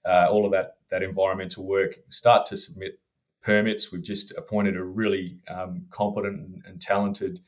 uh, 0.06 0.28
all 0.30 0.46
of 0.46 0.52
that 0.52 0.76
that 0.90 1.04
environmental 1.04 1.66
work, 1.66 2.00
start 2.10 2.46
to 2.48 2.58
submit 2.58 3.00
permits. 3.42 3.92
We've 3.92 4.04
just 4.04 4.32
appointed 4.38 4.78
a 4.78 4.84
really 4.84 5.40
um, 5.50 5.86
competent 5.90 6.64
and 6.66 6.80
talented 6.82 7.40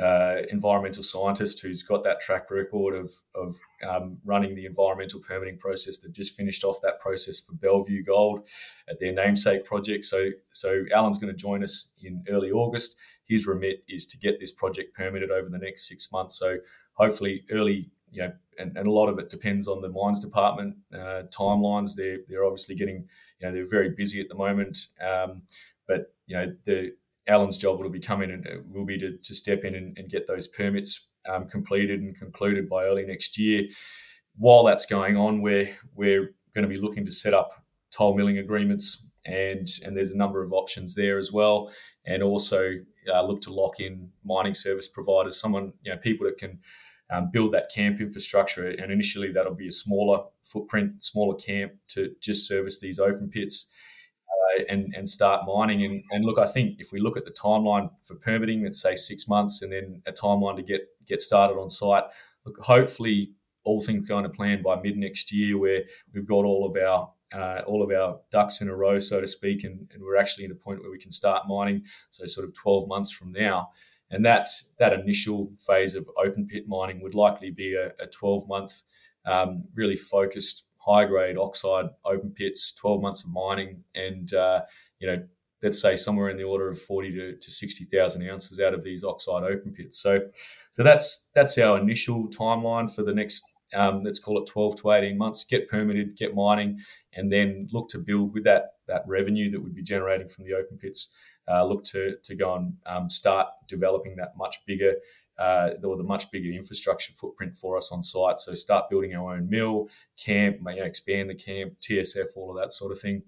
uh, 0.00 0.42
environmental 0.50 1.02
scientist 1.02 1.62
who's 1.62 1.82
got 1.82 2.02
that 2.02 2.20
track 2.20 2.50
record 2.50 2.94
of, 2.96 3.12
of 3.34 3.56
um, 3.88 4.18
running 4.24 4.54
the 4.54 4.66
environmental 4.66 5.20
permitting 5.20 5.56
process. 5.56 5.98
They've 5.98 6.12
just 6.12 6.36
finished 6.36 6.64
off 6.64 6.80
that 6.82 6.98
process 6.98 7.38
for 7.38 7.52
Bellevue 7.52 8.02
Gold 8.02 8.48
at 8.88 8.98
their 8.98 9.12
namesake 9.12 9.64
project. 9.64 10.04
So, 10.04 10.30
so 10.50 10.84
Alan's 10.92 11.18
going 11.18 11.32
to 11.32 11.38
join 11.38 11.62
us 11.62 11.92
in 12.02 12.24
early 12.28 12.50
August. 12.50 12.96
His 13.24 13.46
remit 13.46 13.84
is 13.88 14.06
to 14.06 14.18
get 14.18 14.40
this 14.40 14.50
project 14.50 14.96
permitted 14.96 15.30
over 15.30 15.48
the 15.48 15.58
next 15.58 15.88
six 15.88 16.10
months. 16.10 16.38
So, 16.38 16.58
hopefully, 16.94 17.44
early 17.50 17.90
you 18.14 18.22
know, 18.22 18.32
and, 18.58 18.76
and 18.76 18.86
a 18.86 18.90
lot 18.92 19.08
of 19.08 19.18
it 19.18 19.28
depends 19.28 19.66
on 19.66 19.82
the 19.82 19.88
mines 19.88 20.24
department 20.24 20.76
uh, 20.94 21.24
timelines. 21.36 21.96
They're 21.96 22.18
they're 22.28 22.44
obviously 22.44 22.76
getting, 22.76 23.08
you 23.40 23.46
know, 23.46 23.52
they're 23.52 23.68
very 23.68 23.90
busy 23.90 24.20
at 24.20 24.28
the 24.28 24.36
moment. 24.36 24.78
Um, 25.04 25.42
but 25.86 26.14
you 26.26 26.36
know, 26.36 26.52
the 26.64 26.92
Alan's 27.26 27.58
job 27.58 27.80
will 27.80 27.90
be 27.90 28.00
coming 28.00 28.30
and 28.30 28.46
uh, 28.46 28.62
will 28.70 28.84
be 28.84 28.98
to, 28.98 29.16
to 29.16 29.34
step 29.34 29.64
in 29.64 29.74
and, 29.74 29.98
and 29.98 30.08
get 30.08 30.26
those 30.26 30.46
permits 30.46 31.08
um, 31.28 31.48
completed 31.48 32.00
and 32.00 32.16
concluded 32.16 32.68
by 32.68 32.84
early 32.84 33.04
next 33.04 33.38
year. 33.38 33.64
While 34.36 34.64
that's 34.64 34.86
going 34.86 35.16
on, 35.16 35.42
we're 35.42 35.70
we're 35.94 36.34
going 36.54 36.68
to 36.68 36.68
be 36.68 36.80
looking 36.80 37.04
to 37.04 37.10
set 37.10 37.34
up 37.34 37.64
toll 37.90 38.16
milling 38.16 38.38
agreements, 38.38 39.08
and 39.26 39.68
and 39.84 39.96
there's 39.96 40.12
a 40.12 40.16
number 40.16 40.42
of 40.42 40.52
options 40.52 40.94
there 40.94 41.18
as 41.18 41.32
well, 41.32 41.72
and 42.04 42.22
also 42.22 42.74
uh, 43.12 43.22
look 43.22 43.40
to 43.42 43.52
lock 43.52 43.80
in 43.80 44.10
mining 44.24 44.54
service 44.54 44.88
providers, 44.88 45.40
someone 45.40 45.72
you 45.82 45.92
know 45.92 45.98
people 45.98 46.26
that 46.26 46.38
can 46.38 46.60
um, 47.14 47.30
build 47.30 47.52
that 47.52 47.70
camp 47.74 48.00
infrastructure. 48.00 48.66
And 48.66 48.90
initially, 48.90 49.32
that'll 49.32 49.54
be 49.54 49.68
a 49.68 49.72
smaller 49.72 50.24
footprint, 50.42 51.04
smaller 51.04 51.36
camp 51.36 51.72
to 51.88 52.14
just 52.20 52.46
service 52.46 52.80
these 52.80 52.98
open 52.98 53.30
pits 53.30 53.70
uh, 54.28 54.64
and, 54.68 54.92
and 54.96 55.08
start 55.08 55.42
mining. 55.46 55.84
And, 55.84 56.02
and 56.10 56.24
look, 56.24 56.38
I 56.38 56.46
think 56.46 56.76
if 56.78 56.92
we 56.92 57.00
look 57.00 57.16
at 57.16 57.24
the 57.24 57.30
timeline 57.30 57.90
for 58.00 58.16
permitting, 58.16 58.64
let's 58.64 58.80
say 58.80 58.96
six 58.96 59.28
months, 59.28 59.62
and 59.62 59.72
then 59.72 60.02
a 60.06 60.12
timeline 60.12 60.56
to 60.56 60.62
get 60.62 60.88
get 61.06 61.20
started 61.20 61.54
on 61.54 61.68
site. 61.68 62.04
Look, 62.46 62.58
hopefully, 62.60 63.32
all 63.62 63.80
things 63.80 64.08
going 64.08 64.24
to 64.24 64.30
plan 64.30 64.62
by 64.62 64.80
mid 64.80 64.96
next 64.96 65.32
year, 65.32 65.58
where 65.58 65.82
we've 66.12 66.26
got 66.26 66.44
all 66.44 66.66
of 66.66 66.82
our 66.82 67.12
uh, 67.32 67.62
all 67.66 67.82
of 67.82 67.90
our 67.90 68.20
ducks 68.30 68.60
in 68.60 68.68
a 68.68 68.76
row, 68.76 69.00
so 69.00 69.20
to 69.20 69.26
speak, 69.26 69.64
and, 69.64 69.88
and 69.92 70.02
we're 70.02 70.16
actually 70.16 70.44
at 70.44 70.50
a 70.50 70.54
point 70.54 70.80
where 70.80 70.90
we 70.90 70.98
can 70.98 71.10
start 71.10 71.48
mining. 71.48 71.84
So, 72.10 72.26
sort 72.26 72.46
of 72.46 72.54
12 72.54 72.88
months 72.88 73.10
from 73.10 73.32
now 73.32 73.70
and 74.14 74.24
that 74.24 74.48
that 74.78 74.92
initial 74.92 75.52
phase 75.66 75.94
of 75.94 76.08
open 76.16 76.46
pit 76.46 76.64
mining 76.68 77.02
would 77.02 77.14
likely 77.14 77.50
be 77.50 77.74
a, 77.74 77.88
a 78.02 78.06
12 78.06 78.48
month 78.48 78.82
um, 79.26 79.64
really 79.74 79.96
focused 79.96 80.66
high 80.78 81.04
grade 81.04 81.36
oxide 81.36 81.86
open 82.04 82.30
pits 82.30 82.74
12 82.74 83.02
months 83.02 83.24
of 83.24 83.32
mining 83.32 83.84
and 83.94 84.32
uh, 84.34 84.62
you 84.98 85.06
know 85.06 85.22
let's 85.64 85.80
say 85.80 85.96
somewhere 85.96 86.28
in 86.28 86.36
the 86.36 86.44
order 86.44 86.68
of 86.68 86.78
40 86.78 87.10
to, 87.12 87.36
to 87.36 87.50
60,000 87.50 88.28
ounces 88.28 88.60
out 88.60 88.74
of 88.74 88.84
these 88.84 89.02
oxide 89.02 89.42
open 89.44 89.72
pits. 89.72 89.98
So 89.98 90.28
so 90.70 90.82
that's 90.82 91.30
that's 91.34 91.56
our 91.58 91.78
initial 91.78 92.28
timeline 92.28 92.94
for 92.94 93.02
the 93.02 93.14
next 93.14 93.42
um, 93.74 94.04
let's 94.04 94.20
call 94.20 94.38
it 94.38 94.46
12 94.46 94.76
to 94.82 94.92
18 94.92 95.18
months. 95.18 95.44
Get 95.44 95.68
permitted 95.68 96.16
get 96.16 96.34
mining 96.34 96.80
and 97.14 97.32
then 97.32 97.68
look 97.72 97.88
to 97.88 97.98
build 97.98 98.34
with 98.34 98.44
that 98.44 98.74
that 98.86 99.02
revenue 99.06 99.50
that 99.50 99.62
would 99.62 99.74
be 99.74 99.82
generating 99.82 100.28
from 100.28 100.44
the 100.44 100.52
open 100.52 100.76
pits 100.76 101.12
uh, 101.48 101.64
look 101.64 101.84
to 101.84 102.16
to 102.22 102.34
go 102.34 102.54
and 102.54 102.78
um, 102.86 103.10
start 103.10 103.48
developing 103.68 104.16
that 104.16 104.36
much 104.36 104.64
bigger 104.66 104.94
uh, 105.38 105.70
or 105.82 105.96
the 105.96 106.04
much 106.04 106.30
bigger 106.30 106.50
infrastructure 106.50 107.12
footprint 107.12 107.56
for 107.56 107.76
us 107.76 107.90
on 107.90 108.02
site. 108.02 108.38
So 108.38 108.54
start 108.54 108.88
building 108.88 109.14
our 109.14 109.34
own 109.34 109.48
mill, 109.48 109.88
camp, 110.16 110.58
you 110.66 110.76
know, 110.76 110.84
expand 110.84 111.28
the 111.28 111.34
camp, 111.34 111.74
TSF, 111.80 112.36
all 112.36 112.50
of 112.50 112.62
that 112.62 112.72
sort 112.72 112.92
of 112.92 113.00
thing. 113.00 113.22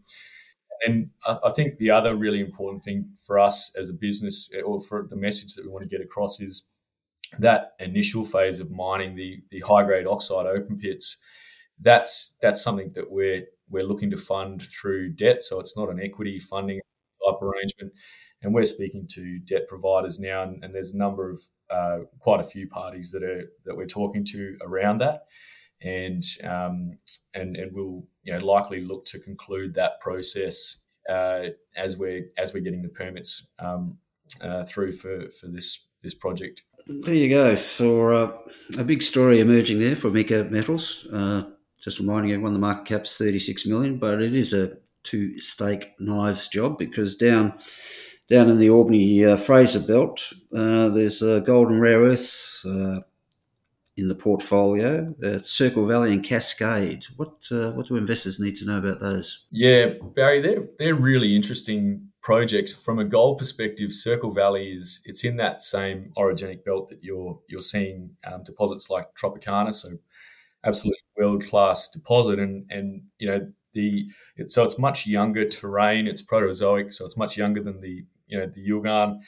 And 0.87 1.11
I, 1.26 1.50
think 1.50 1.79
the 1.79 1.90
other 1.90 2.14
really 2.14 2.38
important 2.38 2.83
thing 2.83 3.12
for 3.18 3.38
us 3.38 3.74
as 3.76 3.88
a 3.88 3.94
business, 3.94 4.50
or 4.64 4.79
for 4.79 5.07
the 5.09 5.16
message 5.16 5.55
that 5.55 5.64
we 5.64 5.70
want 5.70 5.85
to 5.85 5.90
get 5.90 6.05
across, 6.05 6.38
is 6.38 6.64
that 7.38 7.72
initial 7.81 8.26
phase 8.26 8.61
of 8.61 8.70
mining 8.70 9.16
the 9.16 9.42
the 9.50 9.61
high 9.61 9.85
grade 9.85 10.07
oxide 10.07 10.46
open 10.46 10.79
pits. 10.79 11.16
That's 11.81 12.37
that's 12.42 12.62
something 12.62 12.92
that 12.94 13.11
we're 13.11 13.46
we're 13.70 13.85
looking 13.85 14.11
to 14.11 14.18
fund 14.18 14.62
through 14.62 15.14
debt. 15.14 15.42
So 15.42 15.61
it's 15.61 15.79
not 15.79 15.88
an 15.88 15.98
equity 15.98 16.38
funding 16.38 16.81
type 17.27 17.43
arrangement. 17.43 17.93
And 18.43 18.55
we're 18.55 18.65
speaking 18.65 19.09
to 19.12 19.39
debt 19.39 19.67
providers 19.69 20.21
now, 20.21 20.43
and, 20.43 20.62
and 20.62 20.75
there's 20.75 20.93
a 20.93 20.99
number 20.99 21.31
of 21.31 21.41
uh, 21.71 22.05
quite 22.19 22.41
a 22.41 22.45
few 22.45 22.69
parties 22.69 23.11
that 23.12 23.23
are 23.23 23.51
that 23.65 23.77
we're 23.77 23.87
talking 23.87 24.25
to 24.27 24.57
around 24.62 24.99
that, 24.99 25.23
and 25.81 26.23
um, 26.45 26.99
and 27.35 27.57
and 27.57 27.73
we'll 27.75 28.05
you 28.23 28.33
know 28.33 28.45
likely 28.45 28.83
look 28.83 29.05
to 29.07 29.19
conclude 29.19 29.75
that 29.75 30.01
process 30.01 30.85
uh, 31.09 31.47
as 31.75 31.97
we're 31.97 32.27
as 32.37 32.53
we're 32.53 32.62
getting 32.62 32.83
the 32.83 32.89
permits 32.89 33.49
um, 33.59 33.99
uh, 34.43 34.65
through 34.65 34.93
for 34.93 35.31
for 35.31 35.49
this 35.49 35.87
this 36.03 36.15
project. 36.15 36.62
There 36.87 37.15
you 37.15 37.29
go. 37.29 37.55
So 37.57 38.09
uh, 38.11 38.39
a 38.79 38.85
big 38.85 39.03
story 39.03 39.41
emerging 39.41 39.79
there 39.79 39.97
for 39.97 40.11
Meeka 40.11 40.51
Metals. 40.51 41.07
Uh, 41.12 41.43
just 41.81 41.99
reminding 41.99 42.33
everyone, 42.33 42.53
the 42.53 42.59
market 42.59 42.87
cap's 42.87 43.17
36 43.17 43.67
million, 43.67 43.99
but 43.99 44.23
it 44.23 44.35
is 44.35 44.53
a 44.53 44.77
two 45.07 45.38
stake 45.38 45.95
knives 45.99 46.49
job 46.49 46.79
because 46.79 47.16
down 47.16 47.55
down 48.29 48.51
in 48.51 48.59
the 48.59 48.71
Albany 48.71 49.25
uh, 49.25 49.37
Fraser 49.37 49.81
Belt, 49.81 50.33
uh, 50.53 50.88
there's 50.88 51.23
uh, 51.23 51.38
gold 51.40 51.69
and 51.69 51.81
rare 51.81 52.01
earths 52.01 52.66
uh, 52.66 53.01
in 53.97 54.09
the 54.09 54.16
portfolio. 54.16 55.14
Circle 55.45 55.87
Valley 55.87 56.12
and 56.12 56.25
Cascade. 56.25 57.05
What 57.16 57.47
uh, 57.53 57.71
what 57.73 57.87
do 57.87 57.97
investors 57.97 58.40
need 58.40 58.57
to 58.57 58.66
know 58.66 58.79
about 58.79 59.01
those? 59.01 59.47
Yeah, 59.51 59.90
Barry, 60.14 60.40
they're 60.40 60.69
they're 60.79 60.95
really 60.95 61.37
interesting 61.37 62.09
projects 62.21 62.75
from 62.75 62.99
a 62.99 63.05
gold 63.05 63.38
perspective. 63.38 63.92
Circle 63.92 64.33
Valley 64.33 64.73
is 64.73 65.03
it's 65.05 65.23
in 65.25 65.37
that 65.37 65.62
same 65.62 66.12
orogenic 66.16 66.64
belt 66.64 66.88
that 66.90 67.05
you're 67.05 67.40
you're 67.49 67.61
seeing 67.61 68.16
um, 68.27 68.42
deposits 68.42 68.90
like 68.90 69.14
Tropicana. 69.14 69.73
So 69.73 69.99
absolutely 70.64 71.01
world 71.16 71.45
class 71.45 71.88
deposit, 71.88 72.38
and 72.38 72.66
and 72.71 73.03
you 73.19 73.29
know 73.29 73.53
the 73.77 74.09
it, 74.37 74.51
so 74.51 74.65
it's 74.65 74.79
much 74.79 75.07
younger 75.07 75.47
terrain. 75.47 76.09
It's 76.09 76.25
Proterozoic, 76.25 76.93
so 76.93 77.05
it's 77.05 77.17
much 77.17 77.37
younger 77.37 77.62
than 77.62 77.81
the 77.81 78.05
you 78.27 78.39
know 78.39 78.47
the 78.47 78.69
Yilgarn, 78.69 79.21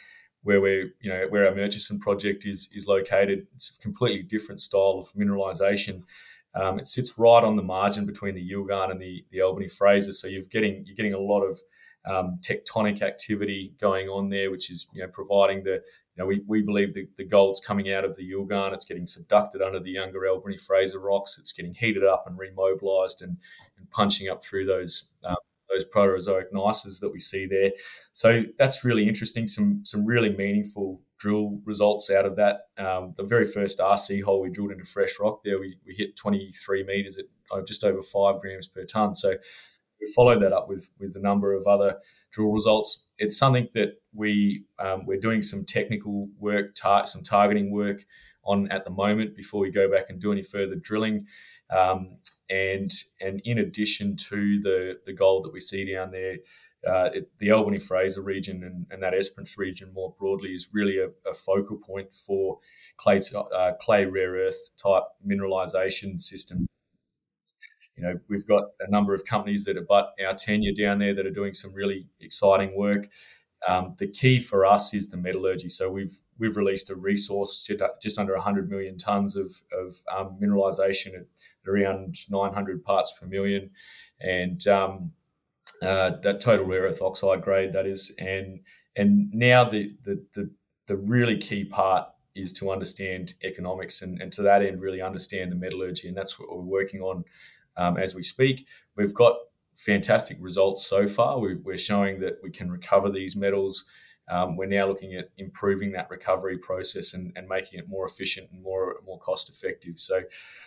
where 0.42 0.60
we're 0.60 0.90
you 1.00 1.10
know 1.10 1.26
where 1.28 1.46
our 1.46 1.54
Murchison 1.54 2.00
project 2.00 2.44
is 2.46 2.68
is 2.74 2.86
located. 2.88 3.46
It's 3.54 3.76
a 3.78 3.80
completely 3.80 4.22
different 4.22 4.60
style 4.60 4.98
of 4.98 5.12
mineralization. 5.12 6.02
Um, 6.54 6.78
it 6.78 6.86
sits 6.86 7.18
right 7.18 7.44
on 7.44 7.56
the 7.56 7.62
margin 7.62 8.06
between 8.06 8.34
the 8.34 8.50
Yilgarn 8.50 8.90
and 8.90 9.00
the 9.00 9.24
the 9.30 9.42
Albany 9.42 9.68
Fraser, 9.68 10.12
so 10.12 10.26
you're 10.26 10.42
getting 10.50 10.84
you're 10.86 10.96
getting 10.96 11.14
a 11.14 11.20
lot 11.20 11.42
of 11.42 11.60
um, 12.08 12.38
tectonic 12.40 13.02
activity 13.02 13.74
going 13.80 14.08
on 14.08 14.30
there, 14.30 14.50
which 14.50 14.70
is 14.70 14.86
you 14.92 15.02
know 15.02 15.08
providing 15.08 15.64
the 15.64 15.74
you 15.74 16.16
know 16.16 16.26
we, 16.26 16.42
we 16.46 16.62
believe 16.62 16.94
the, 16.94 17.06
the 17.16 17.26
gold's 17.26 17.60
coming 17.60 17.92
out 17.92 18.04
of 18.04 18.16
the 18.16 18.30
Yilgarn, 18.30 18.72
it's 18.72 18.84
getting 18.84 19.04
subducted 19.04 19.64
under 19.64 19.80
the 19.80 19.90
younger 19.90 20.26
Albany 20.26 20.56
Fraser 20.56 20.98
rocks, 20.98 21.38
it's 21.38 21.52
getting 21.52 21.74
heated 21.74 22.04
up 22.04 22.24
and 22.26 22.38
remobilized 22.38 23.20
and 23.20 23.36
punching 23.90 24.28
up 24.28 24.42
through 24.42 24.66
those 24.66 25.12
um, 25.24 25.36
those 25.70 25.84
Proterozoic 25.84 26.50
gneisses 26.52 27.00
that 27.00 27.12
we 27.12 27.20
see 27.20 27.46
there. 27.46 27.72
So 28.12 28.44
that's 28.58 28.84
really 28.84 29.06
interesting. 29.06 29.48
Some 29.48 29.82
some 29.84 30.04
really 30.04 30.30
meaningful 30.30 31.02
drill 31.18 31.60
results 31.64 32.10
out 32.10 32.24
of 32.24 32.36
that. 32.36 32.60
Um, 32.78 33.14
the 33.16 33.24
very 33.24 33.44
first 33.44 33.78
RC 33.78 34.22
hole 34.22 34.40
we 34.40 34.50
drilled 34.50 34.70
into 34.70 34.84
fresh 34.84 35.18
rock 35.20 35.40
there, 35.44 35.58
we, 35.58 35.76
we 35.84 35.94
hit 35.94 36.16
23 36.16 36.84
meters 36.84 37.18
at 37.18 37.24
uh, 37.52 37.60
just 37.62 37.82
over 37.82 38.00
five 38.02 38.40
grams 38.40 38.68
per 38.68 38.84
ton. 38.84 39.14
So 39.14 39.34
we 40.00 40.12
followed 40.14 40.40
that 40.42 40.52
up 40.52 40.68
with 40.68 40.90
with 40.98 41.16
a 41.16 41.20
number 41.20 41.52
of 41.52 41.66
other 41.66 41.98
drill 42.30 42.52
results. 42.52 43.06
It's 43.18 43.36
something 43.36 43.68
that 43.74 44.00
we 44.14 44.64
um, 44.78 45.06
we're 45.06 45.20
doing 45.20 45.42
some 45.42 45.64
technical 45.64 46.28
work, 46.38 46.74
tar- 46.74 47.06
some 47.06 47.22
targeting 47.22 47.70
work 47.70 48.04
on 48.44 48.70
at 48.70 48.84
the 48.84 48.90
moment 48.90 49.36
before 49.36 49.60
we 49.60 49.70
go 49.70 49.90
back 49.90 50.06
and 50.08 50.20
do 50.20 50.32
any 50.32 50.42
further 50.42 50.76
drilling. 50.76 51.26
Um, 51.70 52.18
and 52.50 52.90
and 53.20 53.40
in 53.44 53.58
addition 53.58 54.16
to 54.16 54.60
the 54.60 55.00
the 55.04 55.12
gold 55.12 55.44
that 55.44 55.52
we 55.52 55.60
see 55.60 55.90
down 55.92 56.10
there, 56.10 56.38
uh, 56.86 57.10
it, 57.12 57.30
the 57.38 57.50
Albany 57.50 57.78
Fraser 57.78 58.22
region 58.22 58.62
and, 58.62 58.86
and 58.90 59.02
that 59.02 59.14
Esperance 59.14 59.58
region 59.58 59.92
more 59.92 60.14
broadly 60.18 60.50
is 60.50 60.68
really 60.72 60.98
a, 60.98 61.08
a 61.28 61.34
focal 61.34 61.76
point 61.76 62.14
for 62.14 62.58
clay 62.96 63.20
uh, 63.54 63.72
clay 63.80 64.04
rare 64.04 64.32
earth 64.32 64.70
type 64.82 65.04
mineralization 65.26 66.20
system. 66.20 66.66
You 67.96 68.04
know, 68.04 68.20
we've 68.28 68.46
got 68.46 68.64
a 68.80 68.88
number 68.88 69.12
of 69.12 69.24
companies 69.24 69.64
that 69.64 69.76
are 69.76 69.84
but 69.86 70.12
our 70.24 70.34
tenure 70.34 70.72
down 70.72 71.00
there 71.00 71.14
that 71.14 71.26
are 71.26 71.30
doing 71.30 71.52
some 71.52 71.74
really 71.74 72.06
exciting 72.20 72.76
work. 72.76 73.08
Um, 73.66 73.94
the 73.98 74.06
key 74.06 74.38
for 74.38 74.64
us 74.64 74.94
is 74.94 75.08
the 75.08 75.16
metallurgy. 75.16 75.68
So 75.68 75.90
we've 75.90 76.18
we've 76.38 76.56
released 76.56 76.90
a 76.90 76.94
resource 76.94 77.68
just 78.00 78.18
under 78.18 78.34
100 78.34 78.70
million 78.70 78.96
tons 78.96 79.34
of, 79.34 79.62
of 79.72 80.02
um, 80.14 80.38
mineralization 80.40 81.14
at 81.14 81.26
around 81.66 82.14
900 82.30 82.84
parts 82.84 83.12
per 83.18 83.26
million, 83.26 83.70
and 84.20 84.66
um, 84.68 85.12
uh, 85.82 86.12
that 86.22 86.40
total 86.40 86.66
rare 86.66 86.82
earth 86.82 87.02
oxide 87.02 87.42
grade 87.42 87.72
that 87.72 87.86
is. 87.86 88.14
And 88.18 88.60
and 88.94 89.32
now 89.32 89.64
the 89.64 89.94
the 90.04 90.24
the, 90.34 90.50
the 90.86 90.96
really 90.96 91.36
key 91.36 91.64
part 91.64 92.08
is 92.34 92.52
to 92.52 92.70
understand 92.70 93.34
economics 93.42 94.00
and, 94.00 94.22
and 94.22 94.32
to 94.32 94.42
that 94.42 94.62
end 94.62 94.80
really 94.80 95.02
understand 95.02 95.50
the 95.50 95.56
metallurgy 95.56 96.06
and 96.06 96.16
that's 96.16 96.38
what 96.38 96.48
we're 96.48 96.62
working 96.62 97.00
on 97.00 97.24
um, 97.76 97.96
as 97.96 98.14
we 98.14 98.22
speak. 98.22 98.66
We've 98.96 99.14
got 99.14 99.36
fantastic 99.78 100.36
results 100.40 100.84
so 100.84 101.06
far. 101.06 101.38
We, 101.38 101.56
are 101.72 101.78
showing 101.78 102.18
that 102.20 102.40
we 102.42 102.50
can 102.50 102.70
recover 102.70 103.10
these 103.10 103.36
metals 103.36 103.84
um, 104.30 104.56
we're 104.56 104.66
now 104.66 104.86
looking 104.86 105.14
at 105.14 105.30
improving 105.38 105.92
that 105.92 106.10
recovery 106.10 106.58
process 106.58 107.14
and, 107.14 107.32
and 107.34 107.48
making 107.48 107.78
it 107.78 107.88
more 107.88 108.04
efficient 108.04 108.50
and 108.52 108.62
more 108.62 108.96
more 109.06 109.18
cost 109.18 109.48
effective. 109.48 109.98
So, 109.98 110.22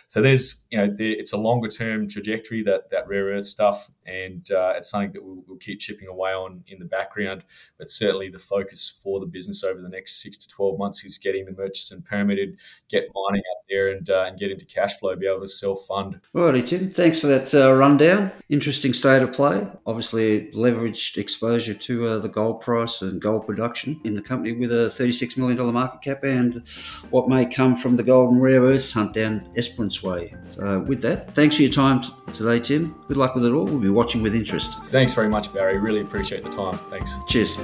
so 0.08 0.20
there's 0.20 0.64
you 0.70 0.78
know 0.78 0.86
there, 0.88 1.10
it's 1.10 1.32
a 1.32 1.36
longer 1.36 1.68
term 1.68 2.08
trajectory 2.08 2.62
that 2.64 2.90
that 2.90 3.06
rare 3.06 3.26
earth 3.26 3.46
stuff, 3.46 3.90
and 4.04 4.50
uh, 4.50 4.74
it's 4.76 4.90
something 4.90 5.12
that 5.12 5.24
we'll, 5.24 5.44
we'll, 5.46 5.58
keep 5.58 5.78
chipping 5.78 6.08
away 6.08 6.32
on 6.32 6.64
in 6.66 6.80
the 6.80 6.84
background. 6.84 7.44
But 7.78 7.90
certainly 7.90 8.28
the 8.28 8.38
focus 8.38 8.90
for 9.02 9.20
the 9.20 9.26
business 9.26 9.62
over 9.62 9.80
the 9.80 9.88
next 9.88 10.20
six 10.20 10.36
to 10.38 10.48
twelve 10.48 10.78
months 10.78 11.04
is 11.04 11.18
getting 11.18 11.44
the 11.44 11.52
Murchison 11.52 12.02
permitted, 12.02 12.56
get 12.88 13.08
mining 13.14 13.42
up 13.52 13.62
there, 13.70 13.88
and 13.88 14.10
uh, 14.10 14.24
and 14.26 14.38
get 14.38 14.50
into 14.50 14.66
cash 14.66 14.98
flow, 14.98 15.14
be 15.14 15.28
able 15.28 15.40
to 15.40 15.48
self 15.48 15.86
fund. 15.86 16.20
Righty, 16.32 16.62
Tim. 16.62 16.90
Thanks 16.90 17.20
for 17.20 17.28
that 17.28 17.54
uh, 17.54 17.72
rundown. 17.72 18.32
Interesting 18.48 18.92
state 18.92 19.22
of 19.22 19.32
play. 19.32 19.66
Obviously, 19.86 20.50
leveraged 20.52 21.16
exposure 21.16 21.74
to 21.74 22.06
uh, 22.06 22.18
the 22.18 22.28
gold 22.28 22.60
price 22.60 23.02
and 23.02 23.20
gold 23.20 23.46
production 23.52 24.00
in 24.04 24.14
the 24.14 24.22
company 24.22 24.52
with 24.52 24.72
a 24.72 24.90
$36 24.96 25.36
million 25.36 25.58
market 25.74 26.00
cap 26.00 26.24
and 26.24 26.62
what 27.10 27.28
may 27.28 27.44
come 27.44 27.76
from 27.76 27.96
the 27.96 28.02
golden 28.02 28.40
rare 28.40 28.62
earths 28.62 28.92
hunt 28.92 29.12
down 29.12 29.46
Esperance 29.56 30.02
Way. 30.02 30.34
So, 30.50 30.80
with 30.80 31.02
that, 31.02 31.30
thanks 31.30 31.56
for 31.56 31.62
your 31.62 31.72
time 31.72 32.00
t- 32.00 32.08
today, 32.32 32.60
Tim. 32.60 32.94
Good 33.08 33.18
luck 33.18 33.34
with 33.34 33.44
it 33.44 33.52
all. 33.52 33.66
We'll 33.66 33.78
be 33.78 33.90
watching 33.90 34.22
with 34.22 34.34
interest. 34.34 34.82
Thanks 34.84 35.12
very 35.12 35.28
much, 35.28 35.52
Barry. 35.52 35.78
Really 35.78 36.00
appreciate 36.00 36.44
the 36.44 36.50
time. 36.50 36.78
Thanks. 36.90 37.18
Cheers. 37.28 37.58